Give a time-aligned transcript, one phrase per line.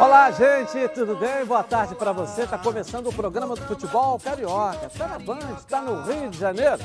[0.00, 1.44] Olá, gente, tudo bem?
[1.44, 2.42] Boa tarde para você.
[2.42, 4.86] Está começando o programa do futebol carioca.
[4.86, 6.78] Está na Band, está no Rio de Janeiro.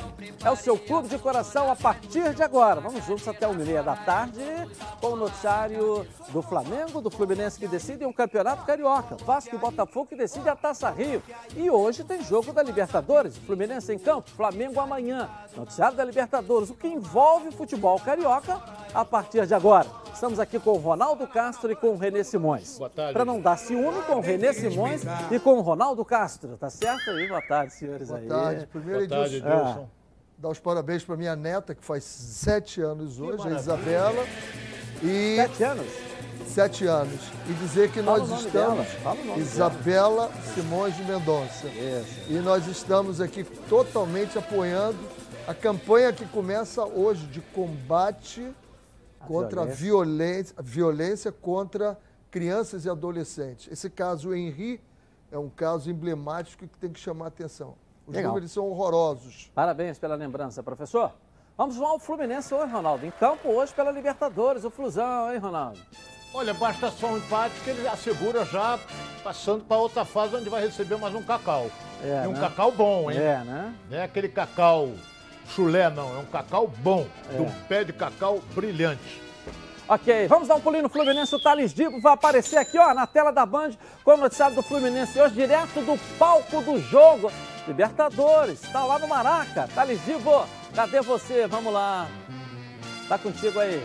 [0.44, 2.82] É o seu clube de coração a partir de agora.
[2.82, 4.42] Vamos juntos até e meia da tarde
[5.00, 9.16] com o noticiário do Flamengo, do Fluminense que decide um campeonato carioca.
[9.24, 11.22] Vasco e Botafogo que decide a Taça Rio.
[11.56, 13.38] E hoje tem jogo da Libertadores.
[13.38, 15.30] Fluminense em campo, Flamengo amanhã.
[15.56, 18.60] Noticiário da Libertadores, o que envolve o futebol carioca
[18.92, 20.03] a partir de agora.
[20.14, 22.78] Estamos aqui com o Ronaldo Castro e com o Renê Simões.
[22.78, 23.14] Boa tarde.
[23.14, 27.10] Para não dar ciúme com o Renê Simões e com o Ronaldo Castro, tá certo
[27.12, 27.28] aí?
[27.28, 28.28] Boa tarde, senhores Boa aí.
[28.28, 28.68] tarde.
[28.68, 29.90] Primeiro, Boa tarde, Edilson, Edilson.
[30.38, 33.52] dar os parabéns para minha neta, que faz sete anos hoje, a.
[33.52, 34.24] Isabela.
[35.02, 35.88] E Sete anos?
[36.48, 37.20] sete anos.
[37.50, 38.74] E dizer que Fala nós o nome estamos.
[38.76, 41.68] dela, fala o nome Isabela Simões de Mendonça.
[41.68, 42.32] Isso.
[42.32, 44.98] E nós estamos aqui totalmente apoiando
[45.48, 48.54] a campanha que começa hoje de combate
[49.28, 51.98] contra a violência, violência contra
[52.30, 53.72] crianças e adolescentes.
[53.72, 54.82] Esse caso o Henri
[55.32, 57.76] é um caso emblemático que tem que chamar a atenção.
[58.06, 58.32] Os Legal.
[58.32, 59.50] números são horrorosos.
[59.56, 61.12] Parabéns pela lembrança, professor.
[61.58, 63.06] Vamos ao Fluminense hoje, Ronaldo.
[63.06, 65.80] Em campo hoje pela Libertadores, o Flusão, hein, Ronaldo?
[66.34, 68.80] Olha, basta só um empate que ele assegura já
[69.24, 71.70] passando para outra fase onde vai receber mais um cacau.
[72.04, 72.40] É, e um né?
[72.40, 73.18] cacau bom, hein?
[73.18, 73.76] É, né?
[73.90, 74.92] Não é aquele cacau
[75.48, 76.16] chulé, não.
[76.16, 77.36] É um cacau bom, É.
[77.36, 79.22] de um pé de cacau brilhante.
[79.88, 81.36] Ok, vamos dar um pulinho no Fluminense.
[81.36, 83.72] O Thales Dibo vai aparecer aqui, ó, na tela da Band,
[84.04, 87.32] com o noticiário do Fluminense hoje, direto do palco do jogo.
[87.68, 89.70] Libertadores, tá lá no Maraca.
[89.76, 91.48] Thales Dibo, cadê você?
[91.48, 92.08] Vamos lá.
[93.10, 93.84] Tá contigo aí.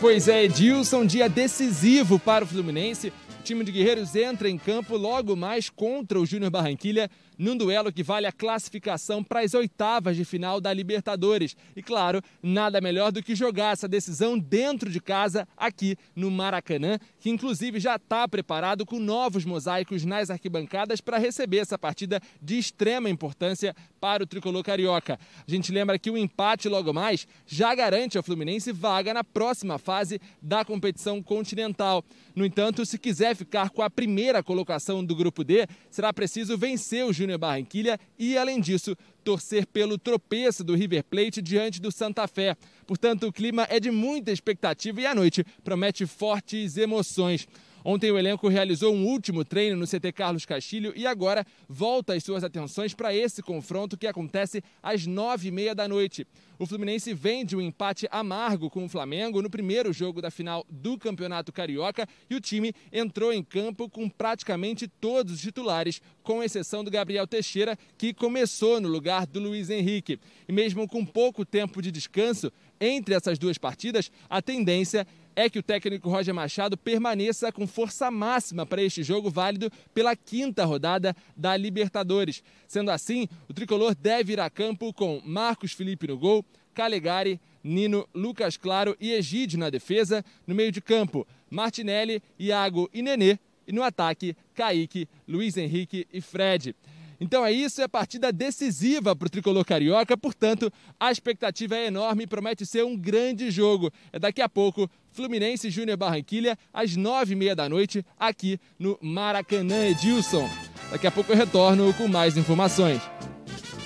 [0.00, 3.12] Pois é, Edilson, dia decisivo para o Fluminense.
[3.40, 7.08] O time de Guerreiros entra em campo logo mais contra o Júnior Barranquilha,
[7.38, 11.56] num duelo que vale a classificação para as oitavas de final da Libertadores.
[11.76, 16.98] E claro, nada melhor do que jogar essa decisão dentro de casa, aqui no Maracanã,
[17.20, 22.58] que inclusive já está preparado com novos mosaicos nas arquibancadas para receber essa partida de
[22.58, 25.18] extrema importância para o tricolor carioca.
[25.46, 29.78] A gente lembra que o empate logo mais já garante ao Fluminense vaga na próxima
[29.78, 32.04] fase da competição continental.
[32.34, 37.04] No entanto, se quiser ficar com a primeira colocação do grupo D, será preciso vencer
[37.04, 42.26] o Júnior Barranquilha e, além disso, torcer pelo tropeço do River Plate diante do Santa
[42.26, 42.56] Fé.
[42.86, 47.46] Portanto, o clima é de muita expectativa e a noite promete fortes emoções.
[47.90, 52.22] Ontem o elenco realizou um último treino no CT Carlos Castilho e agora volta as
[52.22, 56.26] suas atenções para esse confronto que acontece às nove e meia da noite.
[56.58, 60.66] O Fluminense vem de um empate amargo com o Flamengo no primeiro jogo da final
[60.68, 66.42] do Campeonato Carioca e o time entrou em campo com praticamente todos os titulares, com
[66.42, 70.20] exceção do Gabriel Teixeira, que começou no lugar do Luiz Henrique.
[70.46, 75.58] E mesmo com pouco tempo de descanso entre essas duas partidas, a tendência é que
[75.58, 81.14] o técnico Roger Machado permaneça com força máxima para este jogo válido pela quinta rodada
[81.36, 82.42] da Libertadores.
[82.66, 86.44] Sendo assim, o tricolor deve ir a campo com Marcos Felipe no gol,
[86.74, 90.24] Calegari, Nino, Lucas Claro e Egídio na defesa.
[90.46, 93.38] No meio de campo, Martinelli, Iago e Nenê.
[93.66, 96.74] E no ataque, Kaique, Luiz Henrique e Fred.
[97.20, 102.24] Então é isso, é partida decisiva para o tricolor carioca, portanto, a expectativa é enorme
[102.24, 103.90] e promete ser um grande jogo.
[104.12, 108.98] É daqui a pouco, Fluminense Júnior Barranquilha, às nove e meia da noite, aqui no
[109.02, 110.48] Maracanã Edilson.
[110.90, 113.02] Daqui a pouco eu retorno com mais informações.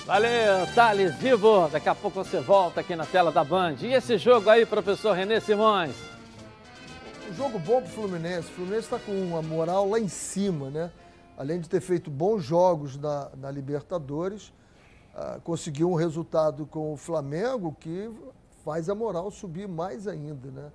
[0.04, 1.68] Valeu, Thales Vivo.
[1.68, 3.76] Daqui a pouco você volta aqui na tela da Band.
[3.82, 5.94] E esse jogo aí, professor Renê Simões?
[7.30, 8.48] Um jogo bom pro Fluminense.
[8.48, 10.90] O Fluminense está com uma moral lá em cima, né?
[11.42, 14.52] Além de ter feito bons jogos na, na Libertadores,
[15.12, 18.08] ah, conseguiu um resultado com o Flamengo que
[18.64, 20.70] faz a moral subir mais ainda, né?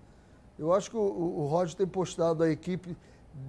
[0.60, 2.98] Eu acho que o, o, o Roger tem postado a equipe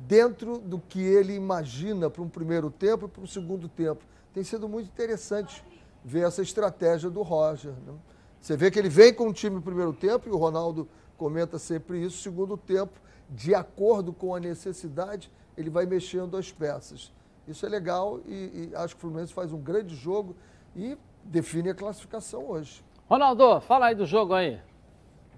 [0.06, 4.04] dentro do que ele imagina para um primeiro tempo e para um segundo tempo.
[4.32, 5.64] Tem sido muito interessante
[6.04, 7.72] ver essa estratégia do Roger.
[7.84, 7.94] né?
[8.40, 10.86] Você vê que ele vem com o time no primeiro tempo, e o Ronaldo
[11.16, 12.92] comenta sempre isso, segundo tempo,
[13.28, 17.12] de acordo com a necessidade, ele vai mexendo as peças.
[17.46, 20.36] Isso é legal e, e acho que o Fluminense faz um grande jogo
[20.76, 22.84] e define a classificação hoje.
[23.08, 24.60] Ronaldo, fala aí do jogo aí.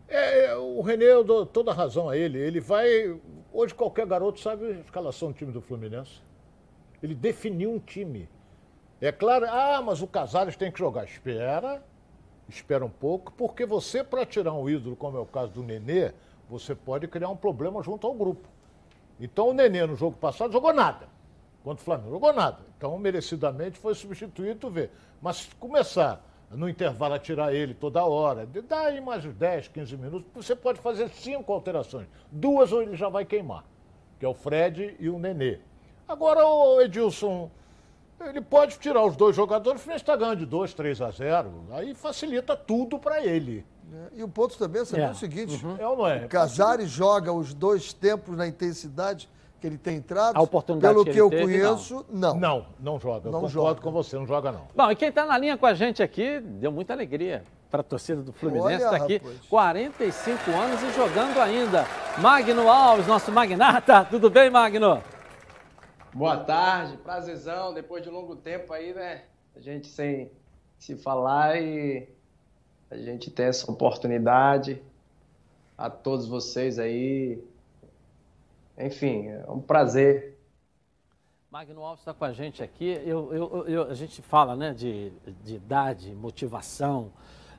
[0.06, 2.38] É, é, o Renê, eu dou toda a razão a ele.
[2.38, 3.18] Ele vai.
[3.52, 6.20] Hoje qualquer garoto sabe a escalação do time do Fluminense.
[7.02, 8.28] Ele definiu um time.
[9.00, 11.04] É claro, ah, mas o Casares tem que jogar.
[11.04, 11.82] Espera,
[12.48, 16.12] espera um pouco, porque você, para tirar um ídolo, como é o caso do Nenê,
[16.48, 18.46] você pode criar um problema junto ao grupo.
[19.20, 21.08] Então o Nenê no jogo passado jogou nada.
[21.62, 22.58] Contra o Flamengo, jogou nada.
[22.76, 24.88] Então, merecidamente, foi substituído, tu vê.
[25.20, 28.46] Mas começar no intervalo tirar ele toda hora.
[28.46, 32.06] Dá aí mais uns 10, 15 minutos, você pode fazer cinco alterações.
[32.32, 33.64] Duas ele já vai queimar,
[34.18, 35.58] que é o Fred e o Nenê.
[36.08, 37.50] Agora o Edilson,
[38.20, 41.66] ele pode tirar os dois jogadores, o está ganhando de 2, 3 a 0.
[41.70, 43.64] Aí facilita tudo para ele.
[43.92, 45.10] É, e o ponto também é, é.
[45.10, 45.76] o seguinte: uhum.
[45.78, 46.24] é ou não é?
[46.24, 49.28] O Casares joga os dois tempos na intensidade
[49.60, 50.36] que ele tem entrado.
[50.36, 52.34] A oportunidade pelo que, que eu teve, conheço, não.
[52.34, 53.28] Não, não, não joga.
[53.28, 53.80] Eu não concordo joga.
[53.80, 54.68] com você, não joga não.
[54.74, 57.84] Bom, e quem está na linha com a gente aqui deu muita alegria para a
[57.84, 58.84] torcida do Fluminense.
[58.84, 59.40] Está aqui, rapaz.
[59.48, 61.84] 45 anos e jogando ainda.
[62.18, 64.04] Magno Alves, nosso magnata.
[64.04, 65.02] Tudo bem, Magno?
[66.12, 67.74] Boa tarde, prazerzão.
[67.74, 69.24] Depois de um longo tempo aí, né?
[69.54, 70.32] A gente sem
[70.78, 72.08] se falar e
[72.90, 74.82] a gente ter essa oportunidade.
[75.78, 77.42] A todos vocês aí,
[78.76, 80.38] enfim, é um prazer.
[81.50, 83.00] Magno Alves está com a gente aqui.
[83.04, 85.10] Eu, eu, eu, a gente fala né, de,
[85.42, 87.10] de idade, motivação.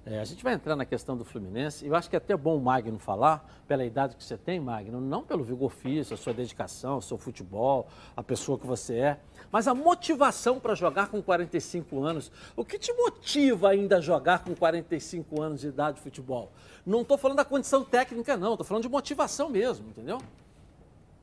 [0.06, 1.86] É, a gente vai entrar na questão do Fluminense.
[1.86, 5.00] Eu acho que é até bom o Magno falar, pela idade que você tem, Magno,
[5.00, 9.20] não pelo vigor físico, a sua dedicação, o seu futebol, a pessoa que você é,
[9.52, 12.32] mas a motivação para jogar com 45 anos.
[12.56, 16.52] O que te motiva ainda a jogar com 45 anos de idade de futebol?
[16.86, 20.20] Não estou falando da condição técnica, não, estou falando de motivação mesmo, entendeu?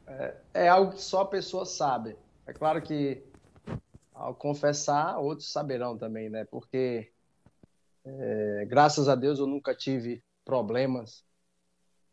[0.09, 2.17] é, é algo que só a pessoa sabe.
[2.47, 3.23] É claro que
[4.15, 6.45] ao confessar, outros saberão também, né?
[6.45, 7.13] Porque
[8.05, 11.25] é, graças a Deus eu nunca tive problemas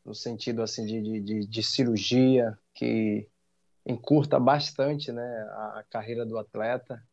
[0.03, 3.27] no sentido assim de, de, de, cirurgia que
[3.85, 7.03] encurta bastante, né, a, carreira do atleta.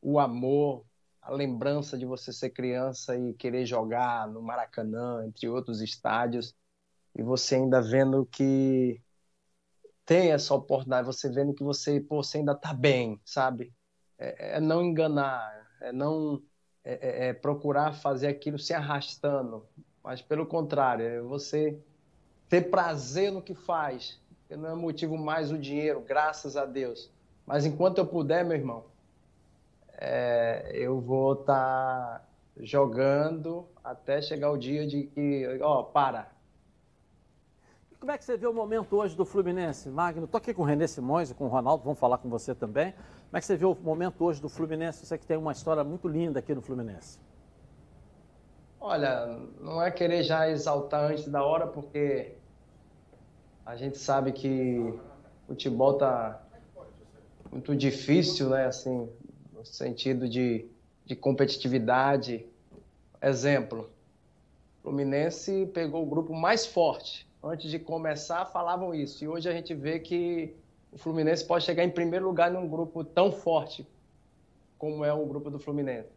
[0.00, 0.84] O amor,
[1.20, 6.54] a lembrança de você ser criança e querer jogar no Maracanã, entre outros estádios,
[7.16, 9.02] e você ainda vendo que
[10.06, 13.74] tem essa oportunidade, você vendo que você, pô, você ainda está bem, sabe?
[14.16, 16.42] É, é, não enganar, é não
[16.84, 19.66] é, é, é, procurar fazer aquilo se arrastando,
[20.02, 21.78] mas pelo contrário, é você
[22.48, 24.18] ter prazer no que faz,
[24.48, 27.10] que não é motivo mais o dinheiro, graças a Deus.
[27.46, 28.84] Mas enquanto eu puder, meu irmão,
[29.98, 32.24] é, eu vou estar tá
[32.56, 36.30] jogando até chegar o dia de que, ó, para,
[37.98, 39.88] como é que você vê o momento hoje do Fluminense?
[39.88, 42.54] Magno, estou aqui com o René Simões e com o Ronaldo, vamos falar com você
[42.54, 42.92] também.
[42.92, 45.04] Como é que você vê o momento hoje do Fluminense?
[45.04, 47.18] Você que tem uma história muito linda aqui no Fluminense.
[48.80, 49.26] Olha,
[49.60, 52.37] não é querer já exaltar antes da hora, porque
[53.68, 54.98] a gente sabe que o
[55.48, 56.42] futebol está
[57.52, 58.64] muito difícil, né?
[58.64, 59.06] Assim,
[59.52, 60.66] no sentido de,
[61.04, 62.46] de competitividade.
[63.20, 63.90] Exemplo,
[64.82, 69.22] Fluminense pegou o grupo mais forte antes de começar, falavam isso.
[69.22, 70.56] E hoje a gente vê que
[70.90, 73.86] o Fluminense pode chegar em primeiro lugar num grupo tão forte
[74.78, 76.08] como é o grupo do Fluminense.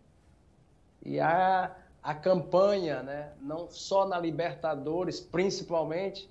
[1.03, 6.29] E a, a campanha, né, não só na Libertadores, principalmente,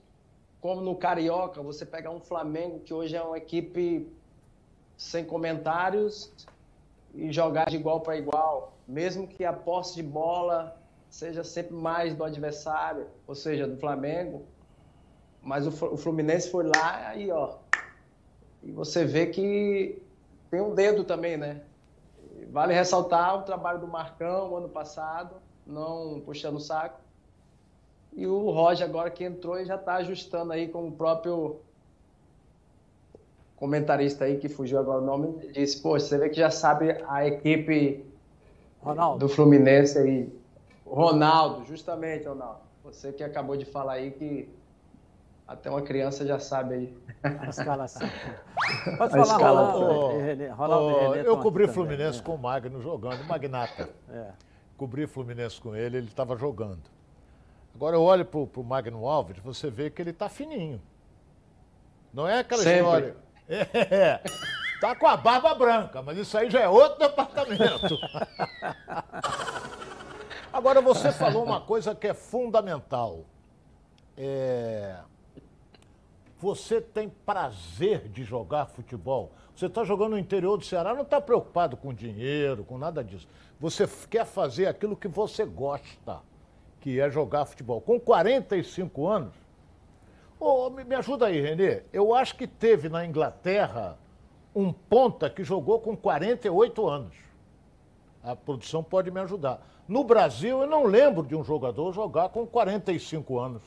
[0.61, 4.07] como no Carioca, você pega um Flamengo que hoje é uma equipe
[4.97, 6.31] sem comentários
[7.15, 10.77] e jogar de igual para igual, mesmo que a posse de bola
[11.09, 14.45] seja sempre mais do adversário, ou seja, do Flamengo,
[15.43, 17.57] mas o Fluminense foi lá e ó.
[18.63, 20.01] E você vê que
[20.51, 21.63] tem um dedo também, né?
[22.51, 25.37] Vale ressaltar o trabalho do Marcão ano passado,
[25.67, 27.01] não puxando o saco.
[28.13, 31.61] E o Roger agora que entrou e já está ajustando aí com o próprio
[33.57, 37.27] comentarista aí que fugiu agora o nome, disse, pô, você vê que já sabe a
[37.27, 38.05] equipe
[38.81, 39.19] Ronaldo.
[39.19, 40.33] do Fluminense aí.
[40.87, 42.61] Ronaldo, justamente, Ronaldo.
[42.83, 44.49] Você que acabou de falar aí que
[45.47, 46.99] até uma criança já sabe aí.
[47.23, 48.09] A escalação.
[48.97, 49.85] Pode falar, Ronaldo.
[49.85, 53.91] Oh, Ronaldo oh, eu cobri Fluminense também, com o Magno jogando, Magnata.
[54.09, 54.31] É.
[54.77, 56.81] Cobri Fluminense com ele, ele estava jogando.
[57.75, 60.81] Agora eu olho para o Magno Alves, você vê que ele está fininho.
[62.13, 62.81] Não é aquela Sempre.
[62.81, 63.17] história.
[63.49, 64.21] É,
[64.81, 67.99] tá com a barba branca, mas isso aí já é outro departamento.
[70.53, 73.25] Agora você falou uma coisa que é fundamental.
[74.17, 74.99] É,
[76.39, 79.33] você tem prazer de jogar futebol.
[79.55, 83.29] Você está jogando no interior do Ceará, não está preocupado com dinheiro, com nada disso.
[83.61, 86.21] Você quer fazer aquilo que você gosta,
[86.81, 87.81] que é jogar futebol.
[87.81, 89.35] Com 45 anos,
[90.39, 91.83] oh, me ajuda aí, Renê.
[91.93, 93.99] Eu acho que teve na Inglaterra
[94.55, 97.15] um ponta que jogou com 48 anos.
[98.23, 99.67] A produção pode me ajudar.
[99.87, 103.63] No Brasil, eu não lembro de um jogador jogar com 45 anos.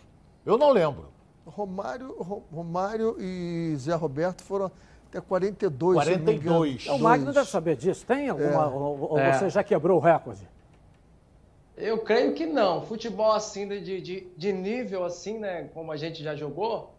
[0.46, 1.08] Eu não lembro.
[1.46, 2.16] Romário,
[2.52, 4.72] Romário e Zé Roberto foram
[5.08, 5.96] até 42.
[5.98, 6.88] 42.
[6.88, 8.06] o Magno deve saber disso.
[8.06, 8.64] Tem alguma?
[8.64, 8.68] É.
[8.68, 9.34] Ou, ou é.
[9.34, 10.48] você já quebrou o recorde?
[11.76, 12.86] Eu creio que não.
[12.86, 15.70] Futebol assim, de, de, de nível assim, né?
[15.74, 16.94] Como a gente já jogou,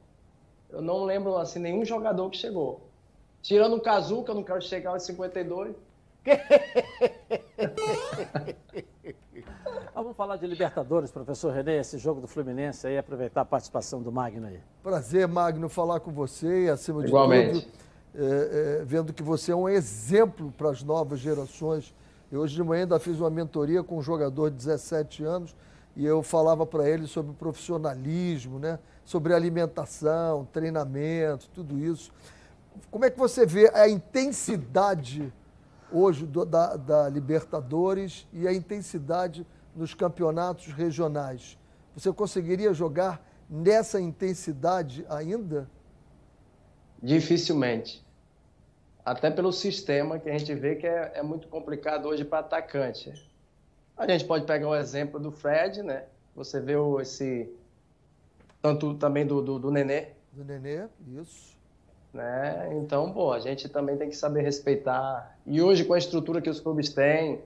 [0.70, 2.80] eu não lembro assim nenhum jogador que chegou.
[3.42, 5.76] Tirando o Kazuca, eu não quero chegar aos 52.
[9.94, 14.10] Vamos falar de Libertadores, professor Renê, esse jogo do Fluminense aí, aproveitar a participação do
[14.10, 14.58] Magno aí.
[14.82, 17.60] Prazer, Magno, falar com você e, acima de Igualmente.
[17.60, 17.72] tudo,
[18.16, 21.94] é, é, vendo que você é um exemplo para as novas gerações.
[22.32, 25.54] Hoje de manhã ainda fiz uma mentoria com um jogador de 17 anos
[25.96, 28.78] e eu falava para ele sobre profissionalismo, né?
[29.04, 32.12] sobre alimentação, treinamento, tudo isso.
[32.90, 35.32] Como é que você vê a intensidade
[35.92, 41.56] hoje do, da, da Libertadores e a intensidade nos campeonatos regionais?
[41.94, 45.70] Você conseguiria jogar nessa intensidade ainda?
[47.00, 48.03] Dificilmente.
[49.04, 53.12] Até pelo sistema que a gente vê que é, é muito complicado hoje para atacante.
[53.96, 56.04] A gente pode pegar o exemplo do Fred, né?
[56.34, 57.48] Você vê o, esse.
[58.62, 60.08] Tanto também do, do, do Nenê.
[60.32, 60.86] Do Nenê,
[61.20, 61.54] isso.
[62.12, 62.70] Né?
[62.76, 65.36] Então, pô, a gente também tem que saber respeitar.
[65.44, 67.42] E hoje, com a estrutura que os clubes têm,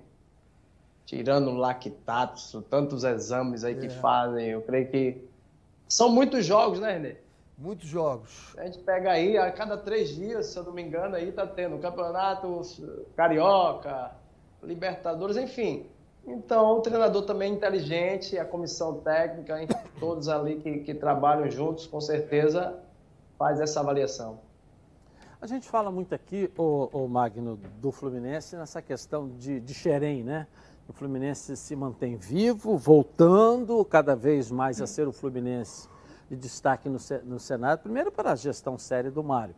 [1.05, 3.91] tirando lactatos, tantos exames aí que É.
[3.91, 5.29] fazem, eu creio que.
[5.89, 7.17] São muitos jogos, né, Renê?
[7.59, 8.55] Muitos jogos.
[8.57, 11.45] A gente pega aí, a cada três dias, se eu não me engano, aí tá
[11.45, 12.63] tendo campeonato
[13.17, 14.13] carioca,
[14.63, 15.87] Libertadores, enfim.
[16.25, 19.57] Então, o treinador também é inteligente, a comissão técnica,
[19.99, 22.79] todos ali que, que trabalham juntos, com certeza,
[23.37, 24.39] faz essa avaliação.
[25.41, 30.23] A gente fala muito aqui, o, o Magno, do Fluminense, nessa questão de, de Xerém,
[30.23, 30.47] né?
[30.89, 35.89] O Fluminense se mantém vivo, voltando cada vez mais a ser o Fluminense
[36.29, 37.81] de destaque no, no Senado.
[37.81, 39.55] Primeiro, para a gestão séria do Mário.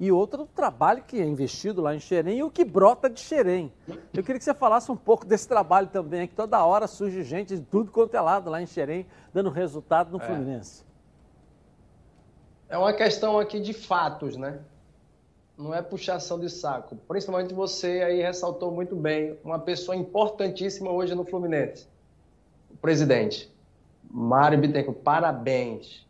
[0.00, 3.18] E outro, o trabalho que é investido lá em Xerém e o que brota de
[3.18, 3.72] Xerém.
[4.14, 7.56] Eu queria que você falasse um pouco desse trabalho também, que toda hora surge gente
[7.56, 10.84] de tudo quanto é lado lá em Xerém, dando resultado no Fluminense.
[12.68, 14.60] É uma questão aqui de fatos, né?
[15.56, 16.94] Não é puxação de saco.
[17.08, 21.88] Principalmente você aí ressaltou muito bem uma pessoa importantíssima hoje no Fluminense.
[22.70, 23.52] O presidente.
[24.08, 26.06] Mário Bittencourt, parabéns.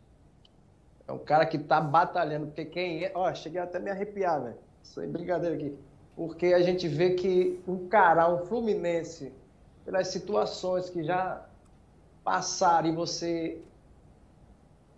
[1.09, 3.11] É um cara que tá batalhando, porque quem é...
[3.15, 4.57] Ó, cheguei até a me arrepiar, velho.
[4.83, 5.75] Sem brincadeira aqui.
[6.15, 9.33] Porque a gente vê que encarar um Fluminense
[9.83, 11.43] pelas situações que já
[12.23, 13.59] passaram e você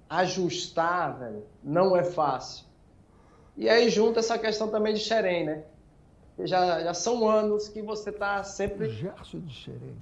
[0.10, 2.66] ajustar, velho, não é fácil.
[3.56, 5.64] E aí junta essa questão também de Xerém, né?
[6.40, 9.96] Já, já são anos que você está sempre Gerson de Xerém.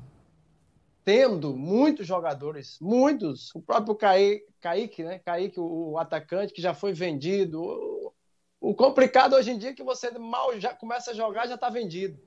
[1.05, 3.53] tendo muitos jogadores, muitos.
[3.53, 5.19] O próprio Caí- Kaique, né?
[5.19, 7.61] Kaique, o, o atacante, que já foi vendido.
[7.61, 8.13] O,
[8.61, 11.69] o complicado hoje em dia é que você mal já começa a jogar, já está
[11.69, 12.19] vendido.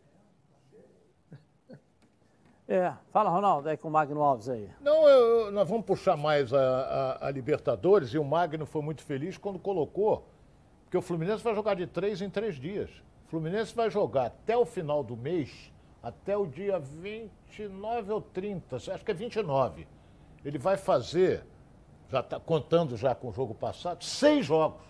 [2.68, 4.70] É, fala, Ronaldo, aí com o Magno Alves aí.
[4.80, 6.58] Não, eu- nós vamos puxar mais a,
[7.20, 10.26] a- a Libertadores e o Magno foi muito feliz quando colocou,
[10.84, 12.88] porque o Fluminense vai jogar de três em três dias.
[13.26, 15.72] O Fluminense vai jogar até o final do mês,
[16.02, 19.86] até o dia 29 ou 30, acho que é 29.
[20.44, 21.44] Ele vai fazer,
[22.12, 24.82] já está contando já com o jogo passado, seis jogos.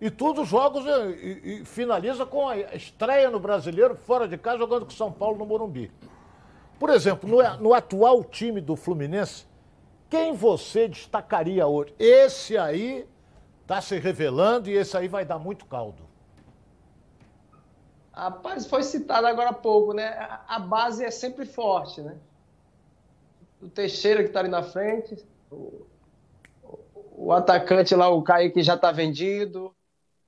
[0.00, 4.36] E todos os jogos e, e- e finaliza com a estreia no Brasileiro, fora de
[4.36, 5.90] casa, jogando com São Paulo no Morumbi.
[6.78, 9.46] Por exemplo, no, no atual time do Fluminense,
[10.08, 11.92] quem você destacaria hoje?
[11.98, 13.08] Esse aí
[13.62, 16.06] está se revelando e esse aí vai dar muito caldo.
[18.12, 20.08] Rapaz, foi citado agora há pouco, né?
[20.08, 22.16] A- A base é sempre forte, né?
[23.62, 25.16] O Teixeira que está ali na frente,
[25.50, 25.86] o,
[27.26, 29.74] o- atacante lá, o Kaique já está vendido.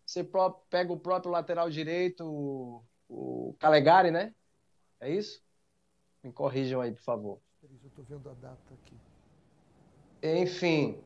[0.06, 0.26] Você
[0.68, 4.35] pega o próprio lateral direito, o, o Calegari, né?
[5.00, 5.40] É isso?
[6.23, 7.38] Me corrijam aí, por favor.
[7.62, 8.94] Eu estou vendo a data aqui.
[10.23, 10.99] Enfim,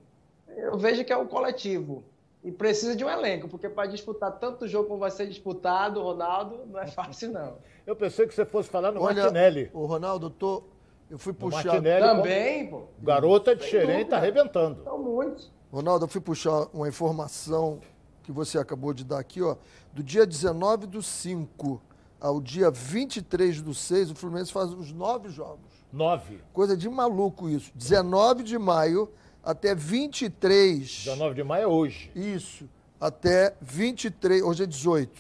[0.49, 2.03] eu vejo que é um coletivo.
[2.43, 6.67] E precisa de um elenco, porque para disputar tanto jogo como vai ser disputado, Ronaldo,
[6.67, 7.57] não é fácil, não.
[7.87, 9.71] Eu pensei que você fosse falar no Olha, Martinelli.
[9.75, 10.63] o Ronaldo, eu, tô,
[11.11, 11.65] eu fui O puxar.
[11.67, 12.77] Martinelli, Também, pô.
[12.99, 14.83] o garoto é de Xerém, está arrebentando.
[14.85, 15.53] São muitos.
[15.75, 17.81] Ronaldo, eu fui puxar uma informação
[18.23, 19.57] que você acabou de dar aqui, ó.
[19.93, 21.83] Do dia 19 do 5
[22.21, 25.73] ao dia 23 do 6, o Fluminense faz os nove jogos.
[25.93, 26.39] Nove.
[26.53, 27.73] Coisa de maluco isso.
[27.75, 29.11] 19 de maio
[29.43, 30.79] até 23.
[31.07, 32.09] 19 de maio é hoje.
[32.15, 32.69] Isso.
[33.01, 34.43] Até 23.
[34.43, 35.11] Hoje é 18.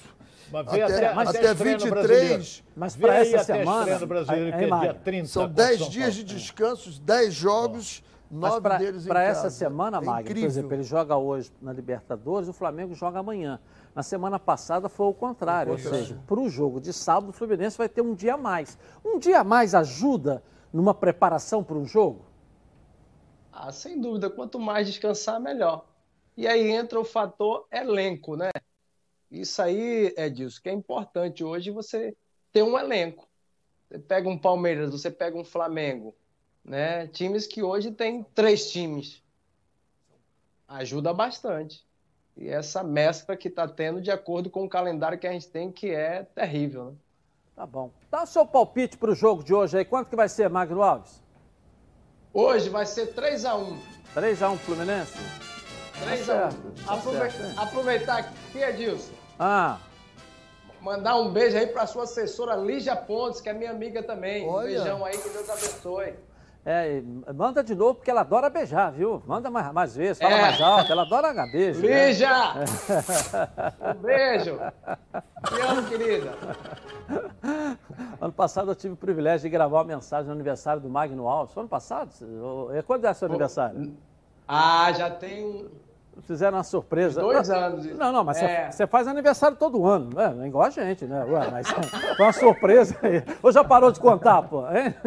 [0.53, 2.29] Mas vem Até, até, até, até a estreia no Brasileiro.
[2.39, 2.65] 23.
[2.77, 4.07] Mas para essa semana.
[4.07, 5.27] Brasileiro, aí- aí, é dia Mário, 30.
[5.29, 6.25] São contra 10 São dias Paulo.
[6.29, 9.47] de descansos, 10 jogos, Mas 9 deles para casa.
[9.47, 13.61] essa semana, é Magno, por exemplo, ele joga hoje na Libertadores, o Flamengo joga amanhã.
[13.95, 17.79] Na semana passada foi o contrário, ou seja, para o jogo de sábado, o Fluminense
[17.79, 18.79] vai ter um dia a mais.
[19.05, 22.25] Um dia a mais ajuda numa preparação para um jogo?
[23.53, 24.29] Ah, sem dúvida.
[24.29, 25.87] Quanto mais descansar, melhor.
[26.37, 28.51] E aí entra o fator elenco, né?
[29.31, 32.17] Isso aí, Edilson, que é importante hoje você
[32.53, 33.29] ter um elenco.
[33.89, 36.15] Você pega um Palmeiras, você pega um Flamengo,
[36.65, 37.07] né?
[37.09, 39.23] Times que hoje tem três times.
[40.67, 41.85] Ajuda bastante.
[42.37, 45.71] E essa mescla que está tendo de acordo com o calendário que a gente tem,
[45.71, 46.93] que é terrível, né?
[47.55, 47.91] Tá bom.
[48.11, 49.85] Dá o seu palpite para o jogo de hoje aí.
[49.85, 51.23] Quanto que vai ser, Magno Alves?
[52.33, 53.79] Hoje vai ser 3x1.
[54.17, 55.17] 3x1 Fluminense?
[56.05, 56.27] 3x1.
[56.85, 59.13] Tá Aproveitar, aproveitar aqui, Edilson.
[59.39, 59.79] Ah.
[60.81, 64.49] Mandar um beijo aí para sua assessora Lígia Pontes, que é minha amiga também.
[64.49, 64.81] Olha.
[64.81, 66.15] Um beijão aí, que Deus abençoe.
[66.67, 67.03] É,
[67.35, 69.23] manda de novo, porque ela adora beijar, viu?
[69.27, 70.41] Manda mais, mais vezes, fala é.
[70.41, 71.81] mais alto, ela adora beijo.
[71.83, 72.55] Lígia!
[72.55, 72.65] Né?
[73.95, 74.59] um beijo!
[75.47, 76.33] Te amo, querida.
[78.19, 81.53] Ano passado eu tive o privilégio de gravar uma mensagem no aniversário do Magno Alves.
[81.53, 82.11] Foi ano passado?
[82.87, 83.95] Quando é seu aniversário?
[84.49, 85.69] Ah, já tem
[86.23, 87.21] Fizeram uma surpresa.
[87.21, 87.85] Dois anos.
[87.97, 88.71] Não, não, mas é.
[88.71, 90.45] você faz aniversário todo ano, né?
[90.45, 91.25] É igual a gente, né?
[91.25, 93.23] Ué, mas foi uma surpresa aí.
[93.43, 94.65] Ou já parou de contar, pô?
[94.71, 94.95] Hein?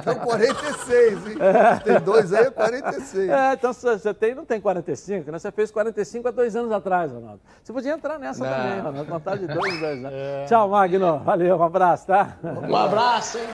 [0.00, 1.36] Então 46, hein?
[1.40, 1.76] É.
[1.80, 3.28] Tem dois aí, 46.
[3.28, 5.38] É, então você tem, não tem 45, né?
[5.38, 7.40] Você fez 45 há dois anos atrás, Ronaldo.
[7.62, 8.50] Você podia entrar nessa não.
[8.50, 9.10] também, Ronaldo.
[9.10, 10.12] Contar de dois em dois anos.
[10.12, 10.44] É.
[10.46, 11.18] Tchau, Magno.
[11.20, 12.36] Valeu, um abraço, tá?
[12.42, 13.48] Um abraço, hein?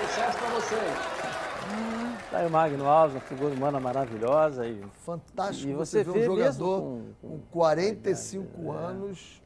[0.00, 1.13] Sucesso pra vocês.
[2.34, 4.66] Tá aí o Magno Alves, uma figura humana maravilhosa.
[4.66, 9.42] E, Fantástico e você, você vê um jogador com, com 45 é, anos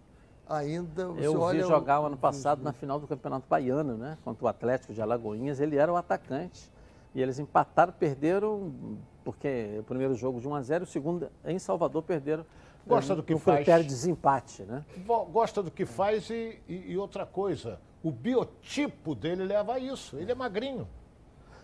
[0.49, 1.03] ainda.
[1.19, 4.17] Eu vi jogar o ano passado na final do Campeonato Baiano, né?
[4.25, 5.61] Contra o Atlético de Alagoinhas.
[5.61, 6.73] Ele era o atacante.
[7.15, 8.73] E eles empataram, perderam,
[9.23, 12.47] porque o primeiro jogo de 1 a 0 o segundo em Salvador perderam.
[12.87, 13.59] Gosta do que um faz.
[13.59, 14.83] critério de desempate, né?
[15.31, 17.79] Gosta do que faz e, e, e outra coisa.
[18.03, 20.17] O biotipo dele leva a isso.
[20.17, 20.89] Ele é magrinho.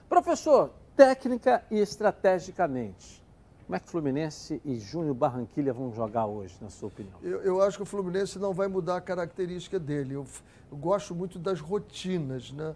[0.07, 3.23] Professor, técnica e estrategicamente.
[3.67, 7.15] Como é que Fluminense e Júnior Barranquilha vão jogar hoje, na sua opinião?
[7.23, 10.15] Eu, eu, acho que o Fluminense não vai mudar a característica dele.
[10.15, 10.27] Eu,
[10.71, 12.75] eu gosto muito das rotinas, né?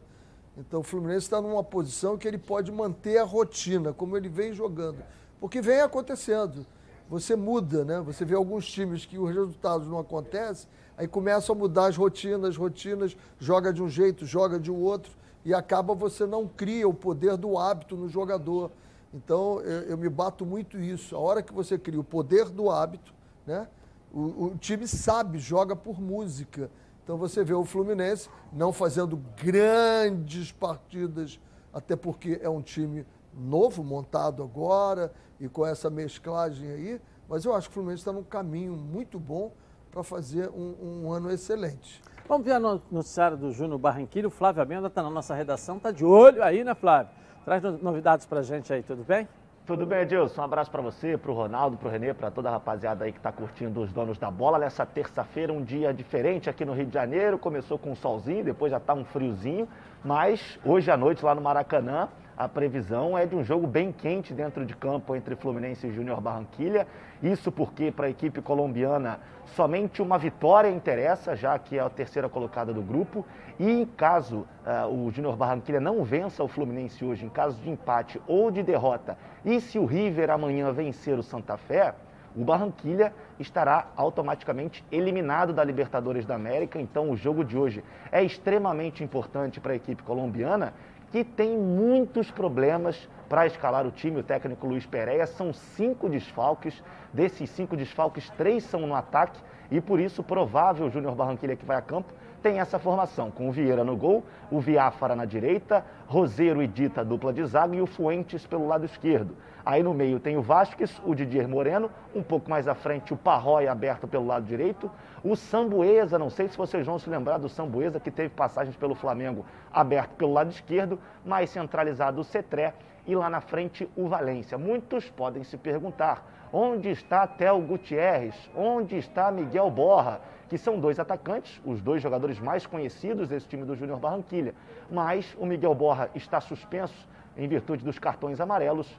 [0.56, 4.52] Então o Fluminense está numa posição que ele pode manter a rotina, como ele vem
[4.54, 5.02] jogando.
[5.38, 6.66] Porque vem acontecendo.
[7.08, 8.00] Você muda, né?
[8.00, 12.56] Você vê alguns times que os resultados não acontecem, aí começam a mudar as rotinas,
[12.56, 15.12] rotinas, joga de um jeito, joga de um outro
[15.44, 18.70] e acaba você não cria o poder do hábito no jogador.
[19.12, 21.16] Então eu, eu me bato muito isso.
[21.16, 23.12] A hora que você cria o poder do hábito,
[23.46, 23.66] né?
[24.12, 26.70] O, o, time sabe, joga por música.
[27.04, 31.38] Então você vê o Fluminense não fazendo grandes partidas,
[31.72, 37.00] até porque é um time novo, montado agora e com essa mesclagem aí.
[37.28, 39.52] Mas eu acho que o Fluminense está num caminho muito bom
[39.90, 42.02] para fazer um, um ano excelente.
[42.28, 44.28] Vamos ver a noticiário do Júnior Barranquilho.
[44.28, 47.10] Flávio Amenda está na nossa redação, está de olho aí, né, Flávio?
[47.42, 49.26] Traz novidades para gente aí, tudo bem?
[49.64, 50.42] Tudo bem, Edilson?
[50.42, 53.12] Um abraço para você, para o Ronaldo, para o Renê, para toda a rapaziada aí
[53.12, 54.58] que está curtindo os donos da bola.
[54.58, 57.38] Nessa terça-feira, um dia diferente aqui no Rio de Janeiro.
[57.38, 59.66] Começou com um solzinho, depois já está um friozinho.
[60.04, 64.32] Mas hoje à noite, lá no Maracanã, a previsão é de um jogo bem quente
[64.32, 66.86] dentro de campo entre Fluminense e Júnior Barranquilha.
[67.22, 69.18] Isso porque para a equipe colombiana
[69.54, 73.24] somente uma vitória interessa, já que é a terceira colocada do grupo.
[73.58, 78.20] E caso uh, o Júnior Barranquilha não vença o Fluminense hoje, em caso de empate
[78.26, 81.94] ou de derrota, e se o River amanhã vencer o Santa Fé,
[82.36, 86.80] o Barranquilha estará automaticamente eliminado da Libertadores da América.
[86.80, 87.82] Então, o jogo de hoje
[88.12, 90.72] é extremamente importante para a equipe colombiana
[91.10, 94.20] que tem muitos problemas para escalar o time.
[94.20, 96.82] O técnico Luiz Pereira são cinco desfalques.
[97.12, 99.40] Desses cinco desfalques, três são no ataque
[99.70, 103.48] e por isso provável o Júnior Barranquilha que vai a campo tem essa formação, com
[103.48, 107.80] o Vieira no gol, o Viáfara na direita, Roseiro e Dita dupla de zaga e
[107.80, 109.36] o Fuentes pelo lado esquerdo.
[109.64, 113.16] Aí no meio tem o Vasques, o Didier Moreno, um pouco mais à frente o
[113.16, 114.90] Parrói aberto pelo lado direito,
[115.22, 118.94] o Sambuesa, não sei se vocês vão se lembrar do Sambuesa, que teve passagens pelo
[118.94, 122.72] Flamengo aberto pelo lado esquerdo, mais centralizado o Cetré
[123.06, 124.56] e lá na frente o Valência.
[124.56, 128.34] Muitos podem se perguntar, onde está Theo Gutierrez?
[128.54, 130.20] Onde está Miguel Borra?
[130.48, 134.54] Que são dois atacantes, os dois jogadores mais conhecidos desse time do Júnior Barranquilha.
[134.90, 138.98] Mas o Miguel Borra está suspenso em virtude dos cartões amarelos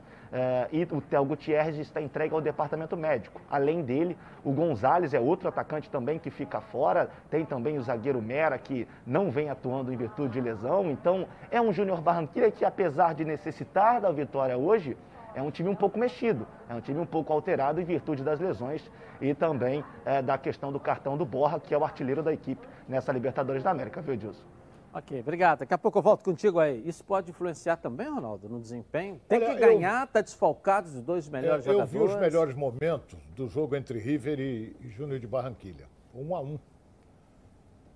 [0.71, 3.41] e o Theo Gutierrez está entregue ao departamento médico.
[3.49, 7.09] Além dele, o Gonzalez é outro atacante também que fica fora.
[7.29, 10.89] Tem também o zagueiro Mera, que não vem atuando em virtude de lesão.
[10.91, 14.95] Então, é um Júnior Barranquilla que, apesar de necessitar da vitória hoje,
[15.33, 18.39] é um time um pouco mexido, é um time um pouco alterado em virtude das
[18.39, 18.89] lesões
[19.21, 22.67] e também é, da questão do cartão do Borra, que é o artilheiro da equipe
[22.87, 24.58] nessa Libertadores da América, viu, Edilson?
[24.99, 25.59] Ok, obrigado.
[25.59, 26.83] Daqui a pouco eu volto contigo aí.
[26.85, 29.19] Isso pode influenciar também, Ronaldo, no desempenho?
[29.29, 31.91] Tem Olha, que ganhar, está desfalcado dos dois melhores eu jogadores.
[31.93, 35.87] vi os melhores momentos do jogo entre River e, e Júnior de Barranquilha.
[36.13, 36.59] Um a um.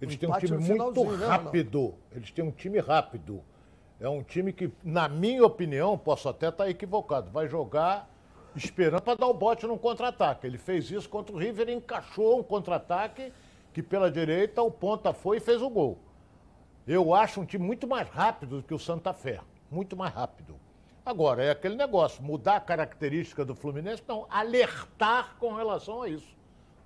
[0.02, 1.94] Eles O têm um time muito né, rápido.
[2.14, 3.42] Eles têm um time rápido.
[4.00, 8.10] É um time que, na minha opinião, posso até estar equivocado, vai jogar
[8.56, 10.48] esperando para dar o bote num contra-ataque.
[10.48, 13.34] Ele fez isso contra o River, encaixou um contra-ataque
[13.74, 15.98] que pela direita o ponta foi e fez o gol.
[16.86, 19.40] Eu acho um time muito mais rápido do que o Santa Fé.
[19.72, 20.60] Muito mais rápido.
[21.06, 26.36] Agora, é aquele negócio, mudar a característica do Fluminense, não, alertar com relação a isso.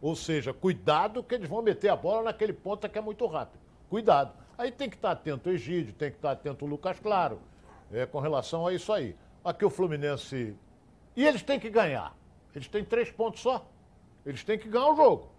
[0.02, 3.60] Ou seja, cuidado que eles vão meter a bola naquele ponta que é muito rápido.
[3.90, 4.34] Cuidado.
[4.58, 7.40] Aí tem que estar atento o Egídio, tem que estar atento o Lucas Claro,
[7.92, 9.16] é, com relação a isso aí.
[9.44, 10.56] Aqui o Fluminense.
[11.16, 12.16] E eles têm que ganhar.
[12.54, 13.68] Eles têm três pontos só.
[14.26, 15.30] Eles têm que ganhar o jogo.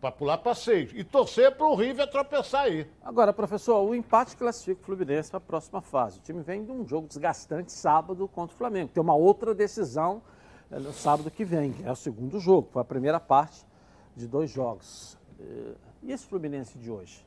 [0.00, 0.92] Para pular para seis.
[0.94, 2.88] E torcer para o River tropeçar aí.
[3.02, 6.18] Agora, professor, o empate classifica o Fluminense para a próxima fase.
[6.18, 8.90] O time vem de um jogo desgastante sábado contra o Flamengo.
[8.94, 10.22] Tem uma outra decisão
[10.70, 12.68] eh, no sábado que vem, que é o segundo jogo.
[12.70, 13.66] Foi a primeira parte
[14.14, 15.18] de dois jogos.
[15.40, 17.26] Eh, E esse Fluminense de hoje?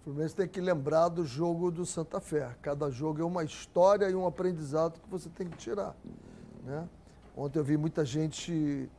[0.00, 2.54] O Fluminense tem que lembrar do jogo do Santa Fé.
[2.60, 5.96] Cada jogo é uma história e um aprendizado que você tem que tirar.
[6.62, 6.86] Né?
[7.34, 8.90] Ontem eu vi muita gente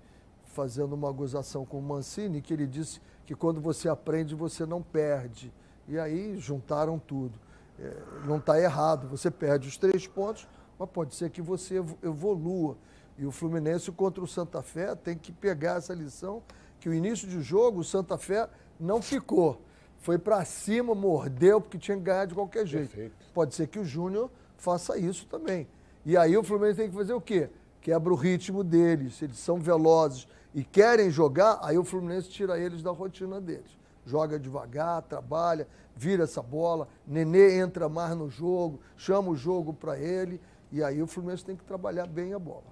[0.60, 4.82] fazendo uma gozação com o Mancini, que ele disse que quando você aprende, você não
[4.82, 5.54] perde.
[5.88, 7.40] E aí juntaram tudo.
[7.80, 7.96] É,
[8.26, 10.46] não está errado, você perde os três pontos,
[10.78, 12.76] mas pode ser que você evo- evolua.
[13.18, 16.44] E o Fluminense contra o Santa Fé tem que pegar essa lição
[16.78, 19.62] que o início de jogo, o Santa Fé não ficou.
[20.00, 22.90] Foi para cima, mordeu, porque tinha que ganhar de qualquer jeito.
[22.90, 23.16] Perfeito.
[23.34, 25.70] Pode ser que o Júnior faça isso também.
[26.06, 27.50] E aí o Fluminense tem que fazer o quê?
[27.90, 29.16] Quebra o ritmo deles.
[29.16, 33.76] Se eles são velozes e querem jogar, aí o Fluminense tira eles da rotina deles.
[34.06, 36.88] Joga devagar, trabalha, vira essa bola.
[37.08, 40.40] Nenê entra mais no jogo, chama o jogo para ele.
[40.72, 42.66] E aí o Fluminense tem que trabalhar bem a bola.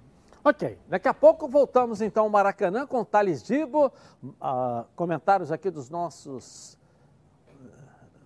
[0.44, 3.90] Ok, daqui a pouco voltamos então ao Maracanã com o Thales Dibo.
[4.40, 6.77] Ah, comentários aqui dos nossos.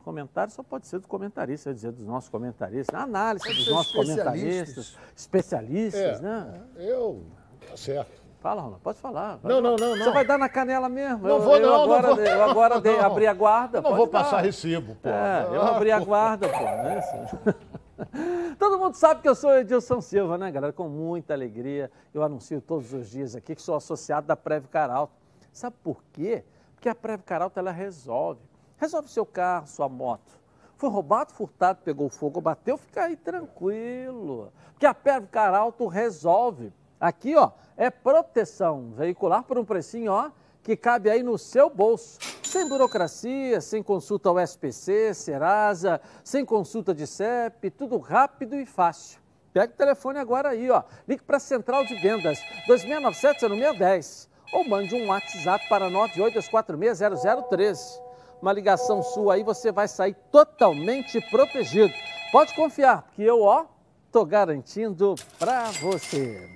[0.02, 2.94] Comentários só pode ser do comentarista, eu ia dizer dos nossos comentaristas.
[2.98, 6.60] Análise Pode dos nossos comentaristas, especialistas, É, né?
[6.76, 7.22] eu.
[7.68, 8.20] Tá certo.
[8.40, 9.38] Fala, Ronaldo, pode falar.
[9.44, 10.12] Não, não, não, Você não.
[10.12, 11.18] vai dar na canela mesmo?
[11.28, 12.16] Não eu, vou, eu não, não agora, vou.
[12.16, 13.04] dei- Eu agora dei, Não.
[13.04, 13.78] abri a guarda.
[13.78, 14.24] Eu não vou dar.
[14.24, 15.08] passar recibo, pô.
[15.08, 16.06] É, eu Ah, abri a pô.
[16.06, 16.58] guarda, pô.
[16.58, 18.56] não é isso?
[18.58, 20.72] Todo mundo sabe que eu sou Edilson Silva, né, galera?
[20.72, 21.88] Com muita alegria.
[22.12, 25.12] Eu anuncio todos os dias aqui que sou associado da Preve Caralto.
[25.52, 26.42] Sabe por quê?
[26.74, 28.40] Porque a Preve Caralto, ela resolve.
[28.82, 30.42] Resolve seu carro, sua moto.
[30.76, 34.52] Foi roubado, furtado, pegou fogo, bateu, fica aí tranquilo.
[34.72, 36.72] Porque a Preve Caralto resolve.
[36.98, 40.32] Aqui, ó, é proteção veicular por um precinho, ó,
[40.64, 42.18] que cabe aí no seu bolso.
[42.42, 49.20] Sem burocracia, sem consulta ao SPC, Serasa, sem consulta de CEP, tudo rápido e fácil.
[49.52, 50.82] Pega o telefone agora aí, ó.
[51.06, 58.10] Ligue para a Central de Vendas 2697-0610 ou mande um WhatsApp para 982460013.
[58.42, 61.94] Uma ligação sua aí, você vai sair totalmente protegido.
[62.32, 63.66] Pode confiar, porque eu, ó,
[64.10, 66.50] tô garantindo para você.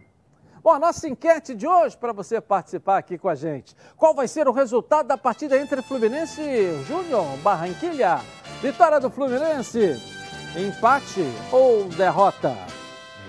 [0.65, 3.77] Bom, a nossa enquete de hoje para você participar aqui com a gente.
[3.97, 8.19] Qual vai ser o resultado da partida entre Fluminense e Júnior Barranquilha?
[8.61, 9.97] Vitória do Fluminense,
[10.57, 11.23] empate
[11.53, 12.53] ou derrota?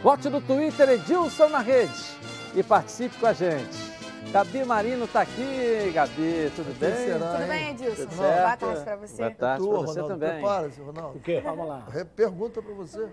[0.02, 2.18] Vote no Twitter Edilson na rede
[2.56, 3.87] e participe com a gente.
[4.32, 5.92] Gabi Marino está aqui.
[5.94, 6.94] Gabi, tudo bem?
[6.96, 7.32] será?
[7.32, 7.48] Tudo hein?
[7.48, 8.04] bem, Edilson?
[8.04, 9.18] Tudo Boa tarde pra você.
[9.18, 10.30] Boa tarde para você Ronaldo, também.
[10.30, 11.18] Prepara-se, Ronaldo.
[11.18, 11.42] O quê?
[11.44, 11.88] Vamos lá.
[12.16, 13.10] Pergunta para você.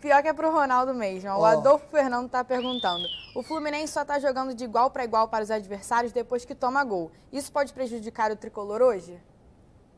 [0.00, 1.30] Pior que é pro Ronaldo mesmo.
[1.30, 1.44] O Ó.
[1.44, 3.06] Adolfo Fernando tá perguntando.
[3.34, 6.82] O Fluminense só tá jogando de igual para igual para os adversários depois que toma
[6.84, 7.10] gol.
[7.30, 9.18] Isso pode prejudicar o tricolor hoje?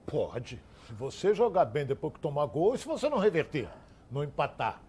[0.06, 0.60] Pode.
[0.86, 3.68] Se você jogar bem depois que tomar gol, e se você não reverter,
[4.10, 4.80] não empatar.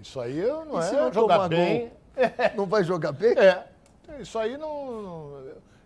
[0.00, 1.92] Isso aí não E é se não jogar bem.
[2.56, 3.30] Não vai jogar bem?
[3.38, 3.64] É.
[4.20, 5.42] Isso aí não.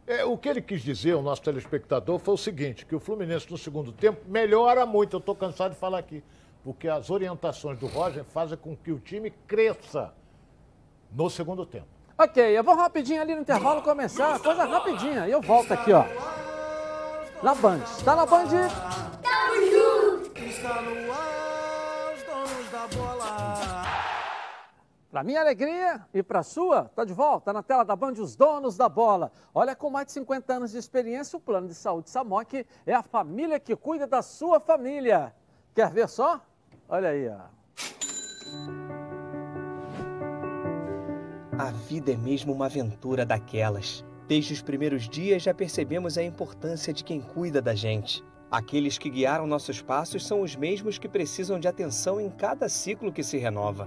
[0.06, 3.50] É, o que ele quis dizer, o nosso telespectador, foi o seguinte: que o Fluminense
[3.50, 5.16] no segundo tempo melhora muito.
[5.16, 6.22] Eu estou cansado de falar aqui.
[6.64, 10.14] Porque as orientações do Roger fazem com que o time cresça
[11.11, 11.87] no segundo tempo.
[12.16, 15.26] Ok, eu vou rapidinho ali no intervalo começar, coisa rapidinha.
[15.26, 16.04] E eu volto aqui, ó.
[17.42, 17.80] Na Band.
[18.04, 18.46] Tá na Band?
[25.12, 28.79] Pra minha alegria e pra sua, tá de volta na tela da Band os donos
[28.79, 29.31] da bola.
[29.55, 33.03] Olha, com mais de 50 anos de experiência, o plano de saúde Samok é a
[33.03, 35.35] família que cuida da sua família.
[35.75, 36.40] Quer ver só?
[36.88, 37.40] Olha aí, ó.
[41.59, 44.03] A vida é mesmo uma aventura daquelas.
[44.27, 48.25] Desde os primeiros dias já percebemos a importância de quem cuida da gente.
[48.51, 53.12] Aqueles que guiaram nossos passos são os mesmos que precisam de atenção em cada ciclo
[53.12, 53.87] que se renova.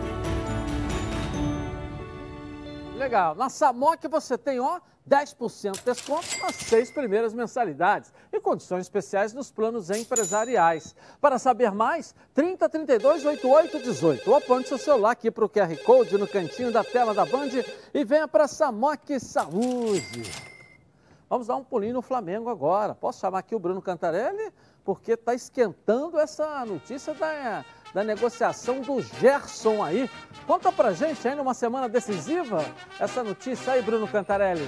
[3.01, 3.33] Legal.
[3.33, 9.33] Na Samok você tem, ó, 10% de desconto nas seis primeiras mensalidades e condições especiais
[9.33, 10.95] nos planos empresariais.
[11.19, 15.75] Para saber mais, 30 32 88 18 ou aponte seu celular aqui para o QR
[15.83, 17.49] Code no cantinho da tela da Band
[17.91, 20.21] e venha para Samok Saúde.
[21.27, 22.93] Vamos dar um pulinho no Flamengo agora.
[22.93, 24.53] Posso chamar aqui o Bruno Cantarelli?
[24.85, 30.09] Porque está esquentando essa notícia da da negociação do Gerson aí.
[30.47, 32.65] Conta pra gente aí numa semana decisiva
[32.99, 34.67] essa notícia aí, Bruno Cantarelli.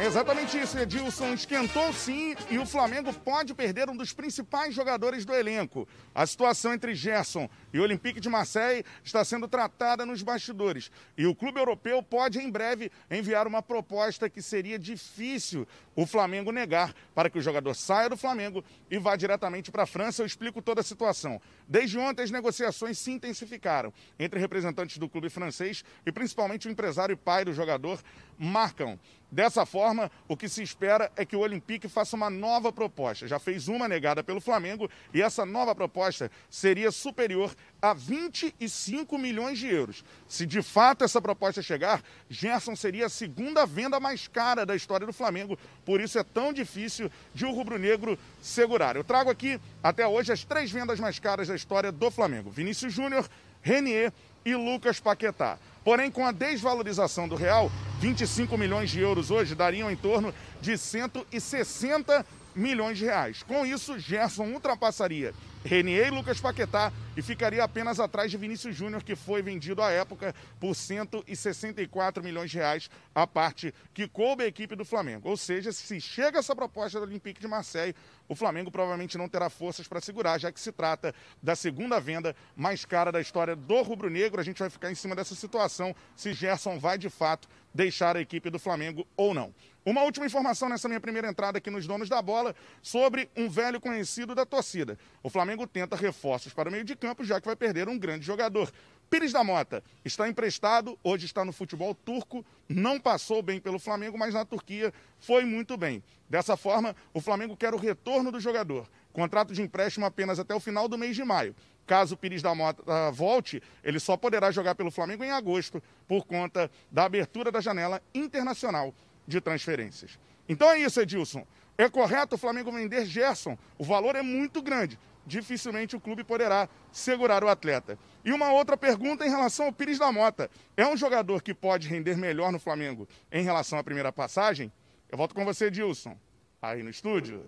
[0.00, 1.34] É exatamente isso, Edilson.
[1.34, 5.86] Esquentou sim e o Flamengo pode perder um dos principais jogadores do elenco.
[6.14, 10.90] A situação entre Gerson e o Olympique de Marseille está sendo tratada nos bastidores.
[11.18, 16.50] E o clube europeu pode em breve enviar uma proposta que seria difícil o Flamengo
[16.50, 20.22] negar para que o jogador saia do Flamengo e vá diretamente para a França.
[20.22, 21.38] Eu explico toda a situação.
[21.68, 27.12] Desde ontem, as negociações se intensificaram entre representantes do clube francês e principalmente o empresário
[27.12, 28.00] e pai do jogador,
[28.38, 28.98] Marcão.
[29.30, 33.28] Dessa forma, o que se espera é que o Olympique faça uma nova proposta.
[33.28, 39.58] Já fez uma negada pelo Flamengo e essa nova proposta seria superior a 25 milhões
[39.58, 40.04] de euros.
[40.28, 45.06] Se de fato essa proposta chegar, Gerson seria a segunda venda mais cara da história
[45.06, 45.56] do Flamengo.
[45.84, 48.96] Por isso é tão difícil de o rubro-negro segurar.
[48.96, 52.92] Eu trago aqui até hoje as três vendas mais caras da história do Flamengo: Vinícius
[52.92, 53.28] Júnior,
[53.62, 54.12] Renier
[54.44, 55.56] e Lucas Paquetá.
[55.84, 60.76] Porém, com a desvalorização do real, 25 milhões de euros hoje dariam em torno de
[60.76, 63.42] 160 milhões de reais.
[63.42, 69.02] Com isso, Gerson ultrapassaria Renier e Lucas Paquetá e ficaria apenas atrás de Vinícius Júnior,
[69.02, 74.46] que foi vendido à época por 164 milhões de reais, a parte que coube a
[74.46, 75.28] equipe do Flamengo.
[75.28, 77.94] Ou seja, se chega essa proposta do Olympique de Marseille,
[78.28, 82.34] o Flamengo provavelmente não terá forças para segurar, já que se trata da segunda venda
[82.56, 84.40] mais cara da história do rubro-negro.
[84.40, 88.20] A gente vai ficar em cima dessa situação se Gerson vai de fato deixar a
[88.20, 89.54] equipe do Flamengo ou não.
[89.84, 93.80] Uma última informação nessa minha primeira entrada aqui nos donos da bola sobre um velho
[93.80, 94.98] conhecido da torcida.
[95.22, 98.26] O Flamengo tenta reforços para o meio de campo, já que vai perder um grande
[98.26, 98.70] jogador.
[99.08, 104.18] Pires da Mota está emprestado, hoje está no futebol turco, não passou bem pelo Flamengo,
[104.18, 106.02] mas na Turquia foi muito bem.
[106.28, 108.86] Dessa forma, o Flamengo quer o retorno do jogador.
[109.14, 111.56] Contrato de empréstimo apenas até o final do mês de maio.
[111.86, 115.82] Caso o Pires da Mota uh, volte, ele só poderá jogar pelo Flamengo em agosto,
[116.06, 118.94] por conta da abertura da janela internacional
[119.30, 120.18] de transferências.
[120.48, 121.46] Então é isso, Edilson.
[121.78, 123.56] É correto o Flamengo vender Gerson.
[123.78, 124.98] O valor é muito grande.
[125.24, 127.98] Dificilmente o clube poderá segurar o atleta.
[128.24, 130.50] E uma outra pergunta em relação ao Pires da Mota.
[130.76, 134.72] É um jogador que pode render melhor no Flamengo em relação à primeira passagem?
[135.08, 136.16] Eu volto com você, Edilson.
[136.60, 137.44] Aí no estúdio.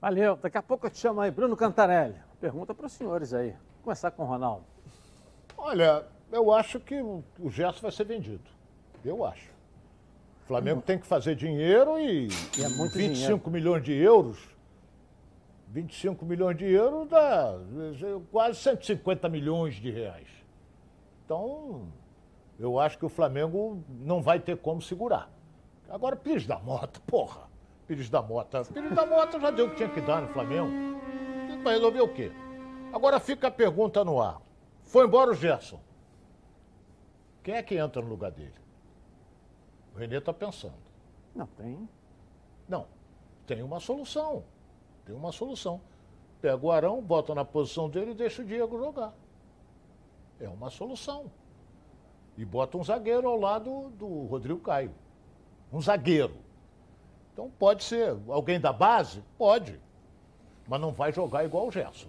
[0.00, 0.36] Valeu.
[0.36, 2.16] Daqui a pouco eu te chamo aí, Bruno Cantarelli.
[2.40, 3.50] Pergunta para os senhores aí.
[3.50, 4.64] Vou começar com o Ronaldo.
[5.56, 8.44] Olha, eu acho que o Gerson vai ser vendido.
[9.04, 9.57] Eu acho.
[10.48, 13.50] O Flamengo tem que fazer dinheiro e, E é muito 25 dinheiro.
[13.50, 14.38] milhões de euros.
[15.66, 17.54] 25 milhões de euros dá
[18.02, 20.26] eh, quase 150 milhões de reais.
[21.22, 21.82] Então,
[22.58, 25.30] eu acho que o Flamengo não vai ter como segurar.
[25.86, 27.42] Agora, Pires da Mota, porra.
[27.86, 28.64] Pires da Mota.
[28.64, 30.98] Pires da Mota já deu o que tinha que dar no Flamengo.
[31.62, 32.32] Vai resolver o quê?
[32.90, 34.40] Agora fica a pergunta no ar.
[34.84, 35.78] Foi embora o Gerson.
[37.42, 38.54] Quem é que entra no lugar dele?
[39.98, 40.76] O Renê está pensando.
[41.34, 41.88] Não, tem.
[42.68, 42.86] Não,
[43.48, 44.44] tem uma solução.
[45.04, 45.80] Tem uma solução.
[46.40, 49.12] Pega o Arão, bota na posição dele e deixa o Diego jogar.
[50.38, 51.28] É uma solução.
[52.36, 54.94] E bota um zagueiro ao lado do Rodrigo Caio.
[55.72, 56.36] Um zagueiro.
[57.32, 59.24] Então pode ser alguém da base?
[59.36, 59.80] Pode.
[60.68, 62.08] Mas não vai jogar igual o Gerson.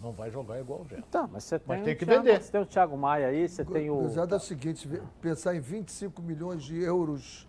[0.00, 1.06] Não vai jogar igual o Gerson.
[1.10, 2.42] Tá, mas você tem, Mas o tem que Thiago- vender.
[2.42, 4.00] Você tem o Thiago Maia aí, você tem o.
[4.00, 7.48] Apesar é o seguinte, pensar em 25 milhões de euros.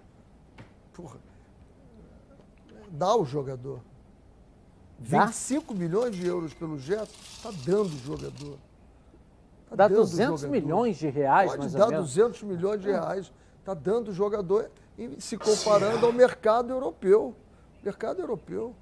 [0.94, 1.18] Porra,
[2.90, 3.82] dá o jogador.
[5.00, 5.26] Dá?
[5.26, 8.58] 25 milhões de euros pelo Gerson, está dando o jogador.
[9.70, 10.62] Tá Dá dando o 200 jogador.
[10.62, 12.06] milhões de reais, Pode mais dar ou menos.
[12.14, 13.32] 200 milhões de reais.
[13.60, 17.36] Está dando jogador e se comparando ao mercado europeu.
[17.84, 18.74] Mercado europeu.